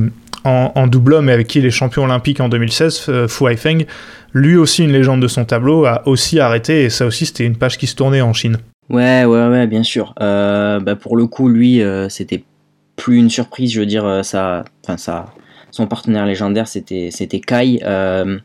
[0.45, 3.51] en, en double homme et avec qui il est champion olympique en 2016, euh, Fu
[3.51, 3.85] Haifeng,
[4.33, 6.85] lui aussi une légende de son tableau, a aussi arrêté.
[6.85, 8.57] Et ça aussi, c'était une page qui se tournait en Chine.
[8.91, 10.15] Ouais, ouais, ouais, bien sûr.
[10.21, 12.45] Euh, bah, pour le coup, lui, euh, c'était
[12.97, 13.73] plus une surprise.
[13.73, 15.27] Je veux dire, euh, ça, enfin, ça,
[15.71, 17.81] son partenaire légendaire, c'était, c'était Kai.
[17.85, 18.39] Euh,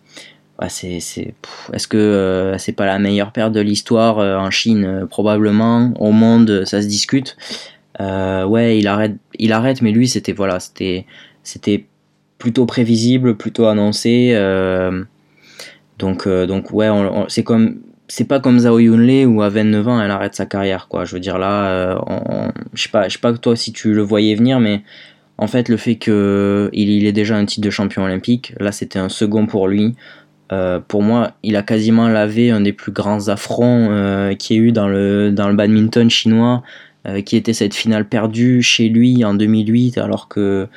[0.61, 1.33] ouais, c'est, c'est,
[1.71, 4.83] est-ce que euh, c'est pas la meilleure paire de l'histoire euh, en Chine?
[4.85, 5.93] Euh, Probablement.
[5.99, 7.37] Au monde, ça se discute.
[8.01, 11.05] Euh, ouais, il arrête, il arrête, mais lui, c'était voilà, c'était,
[11.43, 11.85] c'était
[12.37, 14.31] plutôt prévisible, plutôt annoncé.
[14.33, 15.03] euh,
[15.99, 16.89] donc, euh, donc ouais,
[17.29, 17.77] c'est comme
[18.07, 21.05] c'est pas comme Zhao Yunlei où à 29 ans elle arrête sa carrière quoi.
[21.05, 24.59] Je veux dire là, euh, je sais pas, je toi si tu le voyais venir,
[24.59, 24.83] mais
[25.37, 29.09] en fait le fait que il, déjà un titre de champion olympique, là c'était un
[29.09, 29.95] second pour lui.
[30.51, 34.59] Euh, pour moi, il a quasiment lavé un des plus grands affronts euh, qu'il y
[34.59, 36.61] ait eu dans le badminton chinois,
[37.07, 40.67] euh, qui était cette finale perdue chez lui en 2008, alors que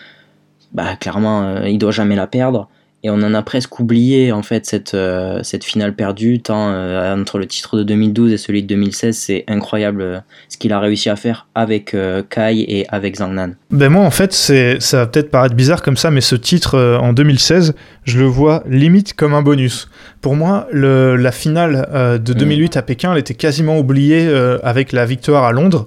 [0.72, 2.68] bah clairement il doit jamais la perdre.
[3.06, 7.14] Et on en a presque oublié en fait cette, euh, cette finale perdue, tant euh,
[7.14, 10.80] entre le titre de 2012 et celui de 2016, c'est incroyable euh, ce qu'il a
[10.80, 11.94] réussi à faire avec
[12.30, 13.54] Kai et avec Zhang Nan.
[13.70, 16.98] Ben moi en fait c'est ça va peut-être paraître bizarre comme ça mais ce titre
[17.00, 19.88] en 2016 je le vois limite comme un bonus.
[20.20, 24.28] Pour moi le, la finale de 2008 à Pékin elle était quasiment oubliée
[24.64, 25.86] avec la victoire à Londres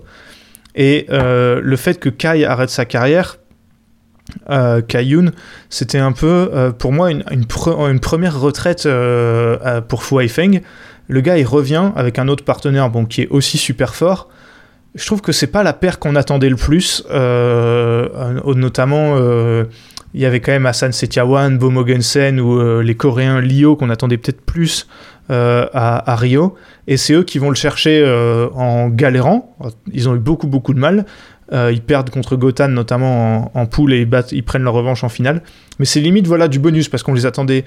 [0.74, 3.40] et le fait que Kai arrête sa carrière
[4.50, 4.82] euh,
[5.70, 10.22] c'était un peu euh, pour moi une, une, pre- une première retraite euh, pour Fu
[10.22, 10.62] Haifeng.
[11.08, 14.30] Le gars il revient avec un autre partenaire bon qui est aussi super fort
[14.96, 18.08] je trouve que c'est pas la paire qu'on attendait le plus, euh,
[18.56, 19.16] notamment
[20.16, 24.18] il y avait quand même Hassan Setiawan, Bo Mogensen ou les Coréens Lio qu'on attendait
[24.18, 24.88] peut-être plus
[25.30, 26.56] à, à Rio,
[26.88, 28.04] et c'est eux qui vont le chercher
[28.56, 29.56] en galérant.
[29.94, 31.06] Ils ont eu beaucoup beaucoup de mal.
[31.52, 35.10] Euh, ils perdent contre Gotan notamment en, en poule et ils, prennent leur revanche en
[35.10, 35.42] finale.
[35.80, 37.66] Mais c'est limite voilà du bonus parce qu'on les attendait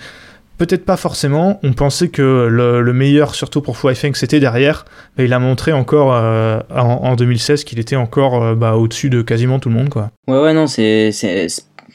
[0.59, 1.59] peut-être pas forcément.
[1.63, 4.85] On pensait que le, le meilleur, surtout pour Haifeng, c'était derrière.
[5.17, 9.11] Mais il a montré encore euh, en, en 2016 qu'il était encore euh, bah, au-dessus
[9.11, 9.89] de quasiment tout le monde.
[9.89, 10.11] Quoi.
[10.29, 11.11] Ouais, ouais, non, c'est.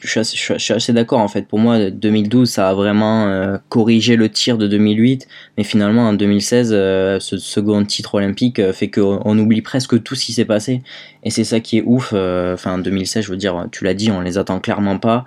[0.00, 1.42] Je suis assez, d'accord en fait.
[1.42, 5.26] Pour moi, 2012, ça a vraiment euh, corrigé le tir de 2008,
[5.56, 10.00] mais finalement en 2016, euh, ce second titre olympique euh, fait qu'on on oublie presque
[10.04, 10.82] tout ce qui s'est passé,
[11.24, 12.12] et c'est ça qui est ouf.
[12.12, 15.24] Enfin, en 2016, je veux dire, tu l'as dit, on les attend clairement pas,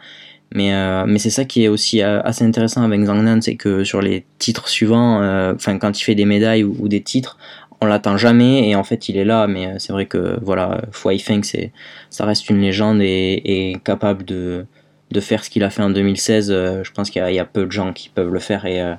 [0.55, 0.71] mais
[1.17, 4.69] c'est ça qui est aussi assez intéressant avec Zhang Nan, c'est que sur les titres
[4.69, 5.17] suivants,
[5.53, 7.37] enfin quand il fait des médailles ou des titres,
[7.81, 10.81] on l'attend jamais et en fait il est là mais euh, c'est vrai que voilà
[11.05, 11.71] Haifeng c'est
[12.09, 14.65] ça reste une légende et, et capable de,
[15.11, 17.35] de faire ce qu'il a fait en 2016 euh, je pense qu'il y, a- il
[17.35, 18.93] y a peu de gens qui peuvent le faire et euh,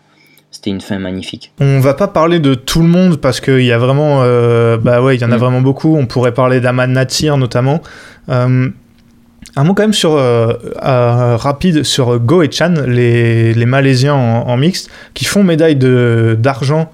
[0.50, 3.72] c'était une fin magnifique On va pas parler de tout le monde parce qu'il y
[3.72, 5.40] a vraiment, euh, bah ouais, il y en a Mm.
[5.40, 5.96] vraiment beaucoup.
[5.96, 7.80] On pourrait parler d'Aman Natsir notamment.
[8.28, 8.68] Euh,
[9.56, 10.52] un mot quand même sur euh,
[10.84, 15.76] euh, rapide sur Go et Chan, les, les Malaisiens en, en mixte, qui font médaille
[15.76, 16.92] d'argent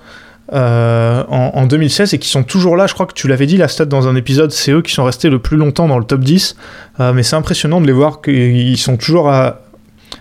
[0.53, 2.86] euh, en, en 2016 et qui sont toujours là.
[2.86, 5.05] Je crois que tu l'avais dit la stat dans un épisode, c'est eux qui sont
[5.05, 6.57] restés le plus longtemps dans le top 10.
[7.01, 9.61] Euh, mais c'est impressionnant de les voir qu'ils sont toujours à,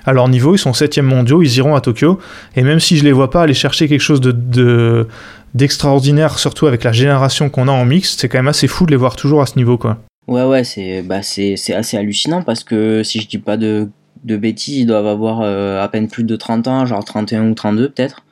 [0.07, 0.55] leur niveau.
[0.55, 2.19] Ils sont 7 mondiaux, ils iront à Tokyo.
[2.55, 5.07] Et même si je les vois pas aller chercher quelque chose de, de-
[5.53, 8.91] d'extraordinaire, surtout avec la génération qu'on a en mixte, c'est quand même assez fou de
[8.91, 9.97] les voir toujours à ce niveau, quoi.
[10.27, 13.87] ouais ouais c'est bah assez hallucinant parce que si je dis pas de
[14.23, 17.53] de bêtises ils doivent avoir euh, à peine plus de 30 ans genre 31 ou
[17.53, 18.23] 32 peut-être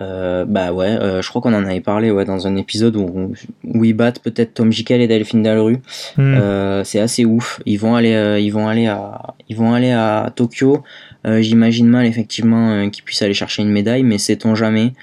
[0.00, 3.32] Euh, bah ouais, euh, je crois qu'on en avait parlé ouais, dans un épisode où,
[3.64, 5.78] où ils battent peut-être Tom Jikel et Delphine Dalru.
[6.16, 6.34] Hmm.
[6.38, 7.60] Euh, c'est assez ouf.
[7.66, 10.82] Ils vont aller, euh, ils vont aller à, ils vont aller à Tokyo.
[11.24, 14.94] J'imagine mal effectivement qu'ils puissent aller chercher une médaille, mais sait-on jamais.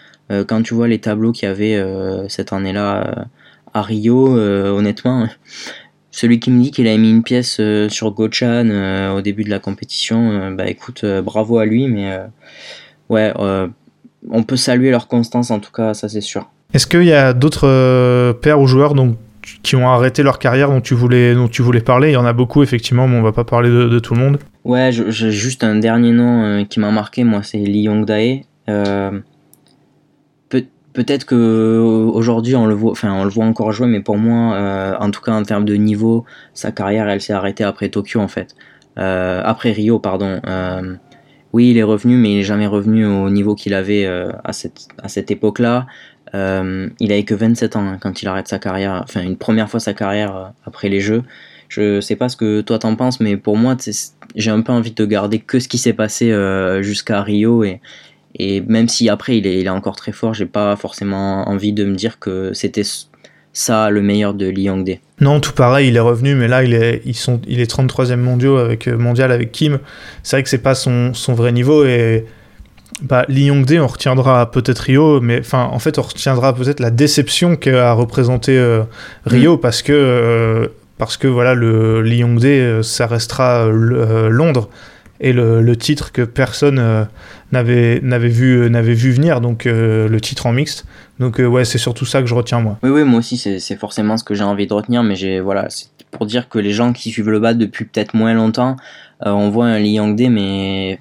[0.48, 1.80] Quand tu vois les tableaux qu'il y avait
[2.30, 3.28] cette année-là
[3.76, 5.28] à Rio, honnêtement,
[6.12, 9.60] celui qui me dit qu'il a mis une pièce sur Gochan au début de la
[9.60, 12.18] compétition, bah écoute, bravo à lui, mais
[13.10, 13.32] ouais,
[14.32, 16.50] on peut saluer leur constance en tout cas, ça c'est sûr.
[16.74, 19.16] Est-ce qu'il y a d'autres euh, pairs ou joueurs donc,
[19.64, 22.10] qui ont arrêté leur carrière dont tu voulais, dont tu voulais parler?
[22.10, 24.20] Il y en a beaucoup, effectivement, mais on va pas parler de, de tout le
[24.20, 24.40] monde.
[24.64, 28.42] Ouais, j'ai juste un dernier nom euh, qui m'a marqué, moi, c'est Lee Yong-dae.
[28.68, 29.12] Euh,
[30.50, 31.80] peut- peut-être que
[32.14, 35.12] aujourd'hui on le voit, enfin on le voit encore jouer, mais pour moi, euh, en
[35.12, 38.56] tout cas en termes de niveau, sa carrière elle s'est arrêtée après Tokyo en fait,
[38.98, 40.42] euh, après Rio pardon.
[41.56, 44.52] Oui, il est revenu, mais il est jamais revenu au niveau qu'il avait euh, à
[44.52, 45.88] cette à cette époque-là.
[46.34, 49.70] Euh, il avait que 27 ans hein, quand il arrête sa carrière, enfin une première
[49.70, 51.24] fois sa carrière euh, après les Jeux.
[51.70, 53.78] Je sais pas ce que toi t'en penses, mais pour moi,
[54.36, 56.26] j'ai un peu envie de garder que ce qui s'est passé
[56.82, 57.80] jusqu'à Rio et,
[58.36, 61.72] et même si après il est, il est encore très fort, j'ai pas forcément envie
[61.72, 62.84] de me dire que c'était
[63.56, 65.00] ça le meilleur de Lee Young-dae.
[65.22, 68.18] Non, tout pareil, il est revenu, mais là, il est, ils sont, il est 33e
[68.18, 69.80] mondial avec, euh, mondial avec Kim.
[70.22, 72.26] C'est vrai que c'est pas son, son vrai niveau et
[73.02, 76.92] bah, Lee Young-dae, on retiendra peut-être Rio, mais enfin, en fait, on retiendra peut-être la
[76.92, 78.84] déception qu'a représenté euh,
[79.26, 84.70] Rio parce que euh, parce que voilà, le Lee Young-dae, euh, ça restera euh, Londres
[85.20, 87.06] et le, le, titre que personne euh,
[87.52, 90.86] n'avait n'avait vu n'avait vu venir, donc euh, le titre en mixte.
[91.20, 92.78] Donc ouais, c'est surtout ça que je retiens moi.
[92.84, 95.70] Oui, oui, moi aussi, c'est forcément ce que j'ai envie de retenir, mais j'ai voilà,
[95.70, 98.76] c'est pour dire que les gens qui suivent le bas depuis peut-être moins longtemps,
[99.22, 101.00] on voit un Lee Young-dae, mais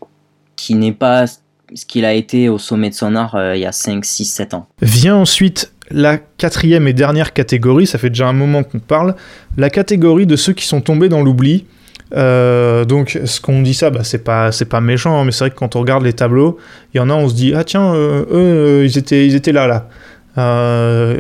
[0.56, 3.66] qui n'est pas ce qu'il a été au sommet de son art euh, il y
[3.66, 4.66] a 5, 6, 7 ans.
[4.80, 9.14] Vient ensuite la quatrième et dernière catégorie, ça fait déjà un moment qu'on parle,
[9.56, 11.66] la catégorie de ceux qui sont tombés dans l'oubli.
[12.14, 15.50] Euh, donc, ce qu'on dit ça, bah, c'est pas, pas méchant, hein, mais c'est vrai
[15.50, 16.58] que quand on regarde les tableaux,
[16.92, 19.34] il y en a, on se dit ah tiens, euh, eux, euh, ils étaient, ils
[19.34, 19.88] étaient là, là.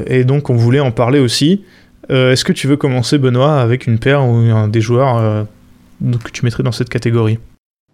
[0.06, 1.64] Et donc, on voulait en parler aussi.
[2.08, 5.46] Est-ce que tu veux commencer, Benoît, avec une paire ou un des joueurs
[6.02, 7.38] que tu mettrais dans cette catégorie?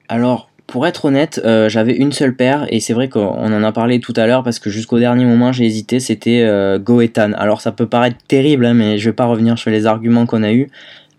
[0.09, 1.39] Alors, pour être honnête,
[1.69, 4.59] j'avais une seule paire et c'est vrai qu'on en a parlé tout à l'heure parce
[4.59, 7.33] que jusqu'au dernier moment j'ai hésité, c'était euh, Goetan.
[7.33, 10.43] Alors ça peut paraître terrible, hein, mais je vais pas revenir sur les arguments qu'on
[10.43, 10.71] a eu.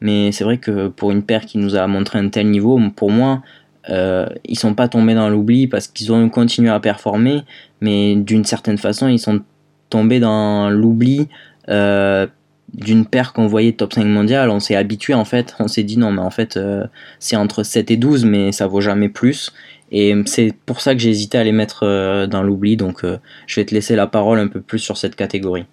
[0.01, 3.11] Mais c'est vrai que pour une paire qui nous a montré un tel niveau, pour
[3.11, 3.43] moi,
[3.89, 7.43] euh, ils sont pas tombés dans l'oubli parce qu'ils ont continué à performer,
[7.79, 9.41] mais d'une certaine façon ils sont
[9.89, 11.27] tombés dans l'oubli
[11.69, 12.27] euh,
[12.73, 15.97] d'une paire qu'on voyait top 5 mondial, on s'est habitué en fait, on s'est dit
[15.97, 16.85] non mais en fait euh,
[17.19, 19.51] c'est entre 7 et 12 mais ça vaut jamais plus.
[19.93, 22.77] Et c'est pour ça que j'ai hésité à les mettre euh, dans l'oubli.
[22.77, 23.03] Donc
[23.47, 25.65] je vais te laisser la parole un peu plus sur cette catégorie.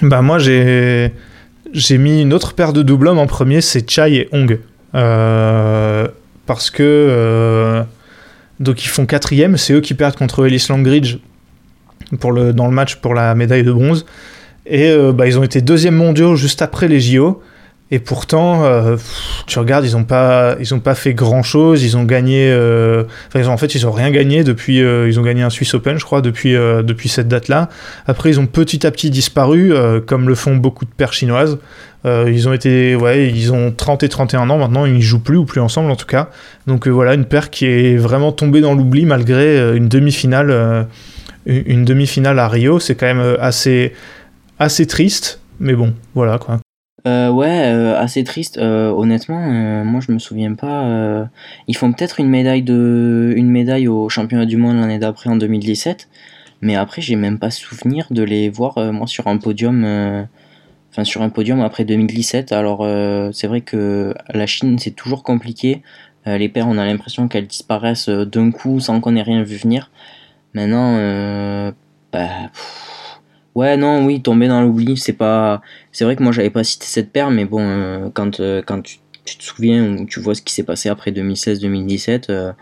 [0.00, 1.12] Bah moi j'ai
[1.72, 4.58] j'ai mis une autre paire de double hommes en premier, c'est Chai et Hong.
[4.92, 7.84] parce que
[8.60, 11.18] donc ils font quatrième, c'est eux qui perdent contre Ellis Langridge
[12.12, 12.30] dans
[12.66, 14.06] le match pour la médaille de bronze.
[14.66, 17.42] Et euh, bah, ils ont été deuxième mondiaux juste après les JO.
[17.94, 18.96] Et pourtant, euh,
[19.46, 21.84] tu regardes, ils n'ont pas, ils ont pas fait grand chose.
[21.84, 24.82] Ils ont gagné, euh, en fait, ils ont rien gagné depuis.
[24.82, 27.68] Euh, ils ont gagné un Swiss Open, je crois, depuis, depuis cette date-là.
[28.06, 29.74] Après, ils ont petit à petit disparu,
[30.06, 31.58] comme le font beaucoup de paires chinoises.
[32.06, 34.86] ils ont été, ouais, ils ont 30 et 31 ans maintenant.
[34.86, 36.30] Ils jouent plus ou plus ensemble en tout cas.
[36.66, 40.88] Donc voilà, une paire qui est vraiment tombée dans l'oubli malgré une demi-finale,
[41.44, 42.80] une demi-finale à Rio.
[42.80, 43.92] C'est quand même assez
[44.58, 46.61] assez triste, mais bon, voilà quoi.
[47.06, 48.58] Euh, ouais, euh, assez triste.
[48.58, 51.28] Euh, honnêtement, euh, moi je me souviens pas.
[51.66, 55.36] ils font peut-être une médaille de, une médaille au championnat du monde l'année d'après en
[55.36, 56.08] 2017,
[56.60, 60.26] mais après j'ai même pas souvenir de les voir moi sur un podium.
[60.90, 62.52] Enfin, sur un podium après 2017.
[62.52, 62.86] Alors,
[63.32, 65.82] c'est vrai que la Chine, c'est toujours compliqué.
[66.26, 69.90] les paires, on a l'impression qu'elles disparaissent d'un coup sans qu'on ait rien vu venir.
[70.54, 71.72] Maintenant,
[72.12, 72.28] bah.
[72.52, 73.01] Pff,
[73.54, 75.60] Ouais, non, oui, tomber dans l'oubli, c'est pas.
[75.92, 78.80] C'est vrai que moi j'avais pas cité cette paire, mais bon, euh, quand, euh, quand
[78.80, 82.52] tu, tu, te souviens ou tu vois ce qui s'est passé après 2016-2017, euh,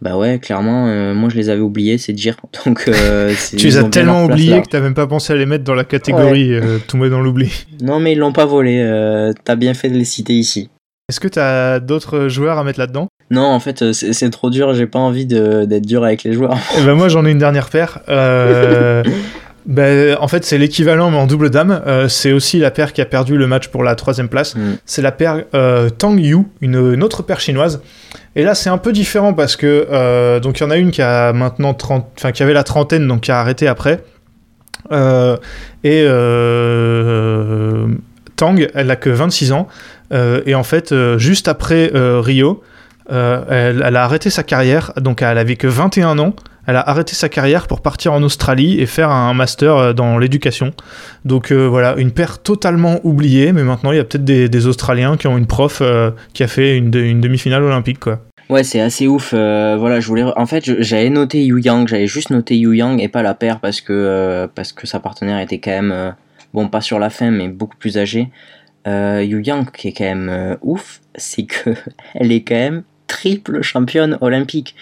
[0.00, 2.36] bah ouais, clairement, moi je les avais oubliés, c'est dire.
[2.64, 5.74] Donc, tu les as tellement oubliés que t'as même pas pensé à les mettre dans
[5.74, 6.78] la catégorie ouais.
[6.86, 7.66] tomber dans l'oubli.
[7.82, 10.70] Non, mais ils l'ont pas volé, t'as bien fait de les citer ici.
[11.08, 13.08] Est-ce que t'as d'autres joueurs à mettre là-dedans?
[13.32, 14.74] Non, en fait, c'est trop dur.
[14.74, 16.56] J'ai pas envie d'être dur avec les joueurs.
[16.78, 17.98] Et ben moi, j'en ai une dernière paire.
[18.08, 19.02] Euh,
[19.66, 21.82] ben, en fait, c'est l'équivalent, mais en double dame.
[21.86, 24.54] Euh, c'est aussi la paire qui a perdu le match pour la troisième place.
[24.56, 24.60] Mm.
[24.86, 27.82] C'est la paire euh, Tang Yu, une, une, autre paire chinoise.
[28.36, 30.90] Et là, c'est un peu différent parce que euh, donc il y en a une
[30.90, 34.02] qui a maintenant 30, enfin qui avait la trentaine, donc qui a arrêté après.
[35.84, 36.04] Et
[38.36, 39.68] Tang, elle a que 26 ans.
[40.12, 42.62] et en fait, juste après Rio,
[43.08, 46.34] elle, elle a arrêté sa carrière, donc elle avait que 21 ans
[46.66, 50.72] elle a arrêté sa carrière pour partir en Australie et faire un master dans l'éducation.
[51.24, 55.16] Donc euh, voilà, une paire totalement oubliée, mais maintenant il y a peut-être des, Australiens
[55.16, 58.20] qui ont une prof euh, qui a fait une, demi-finale olympique, quoi.
[58.50, 59.30] Ouais, c'est assez ouf.
[59.32, 60.24] Euh, voilà, je voulais.
[60.24, 63.60] En fait, j'avais noté Yu Yang, j'avais juste noté Yu Yang et pas la paire
[63.60, 66.10] parce que euh, parce que sa partenaire était quand même euh,
[66.52, 68.28] bon, pas sur la fin, mais beaucoup plus âgée.
[68.86, 71.70] Yu Yang, qui est quand même ouf, c'est que
[72.14, 74.74] elle est quand même triple championne olympique.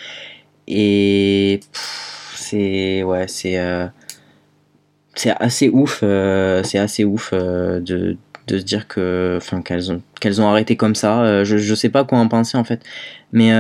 [0.71, 1.61] Et
[2.35, 3.87] c'est ouais, c'est euh,
[5.15, 9.91] c'est assez ouf, euh, c'est assez ouf euh, de, de se dire que, enfin, qu'elles
[9.91, 11.43] ont, qu'elles ont arrêté comme ça.
[11.43, 12.81] Je, je sais pas quoi en penser en fait.
[13.33, 13.51] Mais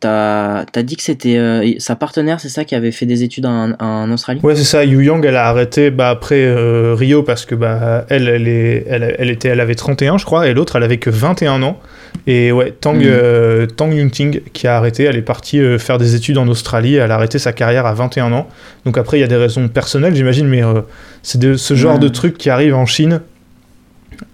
[0.00, 3.72] t'as, t'as dit que c'était sa partenaire, c'est ça, qui avait fait des études en,
[3.78, 4.40] en Australie?
[4.42, 4.84] Ouais, c'est ça.
[4.84, 6.52] Yu Yang, elle a arrêté bah, après
[6.94, 10.48] Rio parce que bah, elle, elle, est, elle, elle était, elle avait 31, je crois,
[10.48, 11.80] et l'autre, elle avait que 21 ans.
[12.26, 16.14] Et ouais, Tang, euh, Tang Yunting qui a arrêté, elle est partie euh, faire des
[16.14, 16.96] études en Australie.
[16.96, 18.48] Elle a arrêté sa carrière à 21 ans.
[18.84, 20.82] Donc après, il y a des raisons personnelles, j'imagine, mais euh,
[21.22, 23.20] c'est ce genre de truc qui arrive en Chine,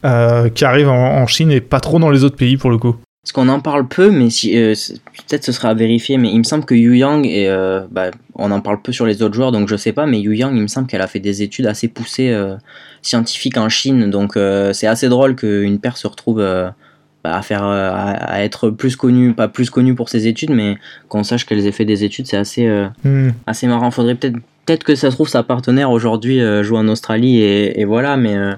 [0.04, 2.78] euh, qui arrive en, en Chine et pas trop dans les autres pays pour le
[2.78, 2.96] coup.
[3.26, 4.72] Parce qu'on en parle peu, mais si, euh,
[5.28, 8.12] peut-être ce sera à vérifier, mais il me semble que Yu Yang, et, euh, bah,
[8.36, 10.54] on en parle peu sur les autres joueurs, donc je sais pas, mais Yu Yang,
[10.54, 12.54] il me semble qu'elle a fait des études assez poussées euh,
[13.02, 16.40] scientifiques en Chine, donc euh, c'est assez drôle qu'une paire se retrouve
[17.32, 20.76] à, faire, euh, à, à être plus connue, pas plus connue pour ses études, mais
[21.08, 23.30] qu'on sache qu'elle ait fait des études, c'est assez, euh, Hmm.
[23.46, 23.90] assez marrant.
[23.90, 27.80] Faudrait peut-être peut-être que ça se trouve sa partenaire aujourd'hui euh, joue en Australie et,
[27.80, 28.52] et voilà, mais euh,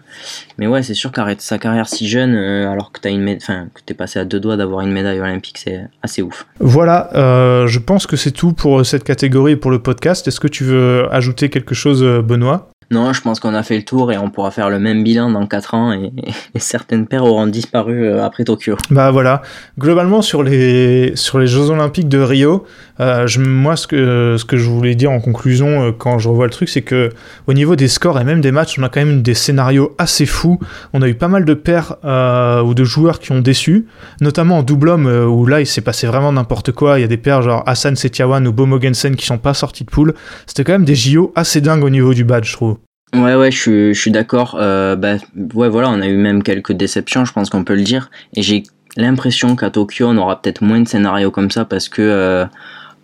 [0.57, 3.81] mais ouais, c'est sûr qu'arrêter sa carrière si jeune alors que t'as une enfin que
[3.85, 6.47] t'es passé à deux doigts d'avoir une médaille olympique, c'est assez ouf.
[6.61, 10.27] Voilà, je pense que c'est tout pour cette catégorie et pour le podcast.
[10.27, 12.71] Est-ce que tu veux ajouter quelque chose, Benoît?
[12.91, 15.31] Non, je pense qu'on a fait le tour et on pourra faire le même bilan
[15.31, 16.11] dans 4 ans et,
[16.55, 18.77] et certaines paires auront disparu euh, après Tokyo.
[18.91, 19.43] Bah voilà.
[19.79, 22.65] Globalement sur les sur les Jeux Olympiques de Rio,
[23.01, 26.47] euh, moi ce que ce que je voulais dire en conclusion euh, quand je revois
[26.47, 27.11] le truc, c'est que
[27.47, 30.27] au niveau des scores et même des matchs, on a quand même des scénarios assez
[30.27, 30.59] fous.
[30.93, 33.87] On a eu pas mal de paires euh, ou de joueurs qui ont déçu,
[34.21, 36.99] notamment en double homme où là il s'est passé vraiment n'importe quoi.
[36.99, 39.85] Il y a des paires genre Hassan Setiawan ou Bo Mogensen qui sont pas sortis
[39.85, 40.15] de poule.
[40.47, 42.79] C'était quand même des JO assez dingues au niveau du badge, je trouve.
[43.15, 44.57] Ouais, ouais, je suis, d'accord.
[44.59, 45.17] Bah,
[45.55, 48.11] ouais, voilà, on a eu même quelques déceptions, je pense qu'on peut le dire.
[48.35, 48.65] Et j'ai
[48.97, 52.47] l'impression qu'à Tokyo, on aura peut-être moins de scénarios comme ça parce que,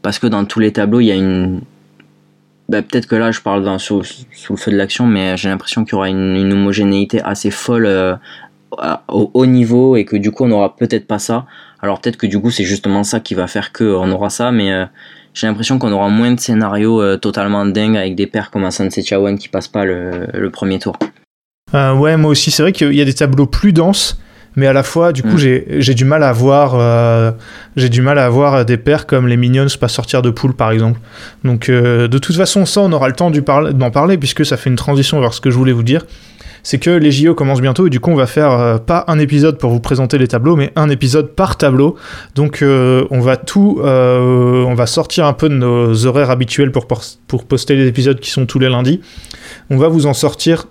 [0.05, 1.63] parce que dans tous les tableaux, il y a une.
[2.69, 5.49] Bah, peut-être que là, je parle dans, sous, sous le feu de l'action, mais j'ai
[5.49, 8.15] l'impression qu'il y aura une, homogénéité assez folle euh,
[9.09, 11.47] au haut niveau et que du coup, on n'aura peut-être pas ça.
[11.81, 14.73] Alors peut-être que du coup, c'est justement ça qui va faire qu'on aura ça, mais.
[14.73, 14.87] euh,
[15.35, 18.89] j'ai l'impression qu'on aura moins de scénarios euh, totalement dingues avec des paires comme Hassan
[18.89, 20.97] Sechawan qui passent pas le, premier tour.
[21.75, 24.17] Euh, ouais, moi aussi, c'est vrai qu'il y a des tableaux plus denses,
[24.57, 25.79] mais à la fois, du coup, Mm.
[25.81, 27.33] j'ai du mal à voir, euh,
[27.77, 30.71] j'ai du mal à voir des paires comme les Minions pas sortir de poule, par
[30.71, 31.01] exemple.
[31.45, 34.57] Donc, euh, de toute façon, ça, on aura le temps parler- d'en parler puisque ça
[34.57, 36.05] fait une transition vers ce que je voulais vous dire.
[36.67, 39.19] C'est que les JO commencent bientôt et du coup, on va faire euh, pas un
[39.19, 41.95] épisode pour vous présenter les tableaux, mais un épisode par tableau.
[42.37, 46.71] Donc, euh, on va tout, euh, on va sortir un peu de nos horaires habituels
[46.73, 49.01] pour, pour poster les épisodes qui sont tous les lundis.
[49.69, 50.67] On va vous en sortir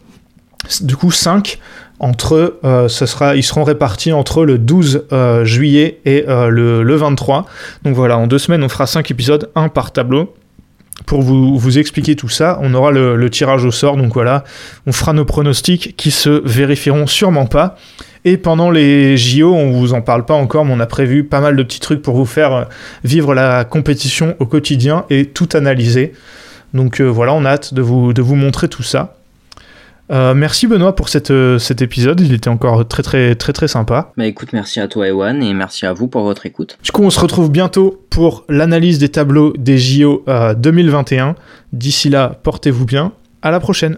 [0.82, 1.60] du coup 5
[2.00, 6.84] entre euh, ce sera ils seront répartis entre le 12 euh, juillet et euh, le,
[6.84, 7.46] le 23
[7.84, 10.34] donc voilà en deux semaines on fera 5 épisodes un par tableau
[11.08, 14.44] pour vous, expliquer tout ça on aura le, tirage au sort donc voilà
[14.86, 17.78] on fera nos pronostics qui se vérifieront sûrement pas
[18.26, 21.41] et pendant les JO, on vous en parle pas encore, mais on a prévu pas
[21.41, 22.70] mal de petits trucs pour vous faire
[23.04, 26.14] vivre la compétition au quotidien et tout analyser.
[26.74, 29.18] Donc voilà, on a hâte de vous montrer tout ça.
[30.12, 33.68] Euh, merci Benoît pour cette, euh, cet épisode, il était encore très très très très
[33.68, 34.12] sympa.
[34.18, 36.78] Bah écoute, merci à toi Ewan et merci à vous pour votre écoute.
[36.84, 41.36] Du coup on se retrouve bientôt pour l'analyse des tableaux des JO euh, 2021.
[41.72, 43.97] D'ici là, portez-vous bien, à la prochaine.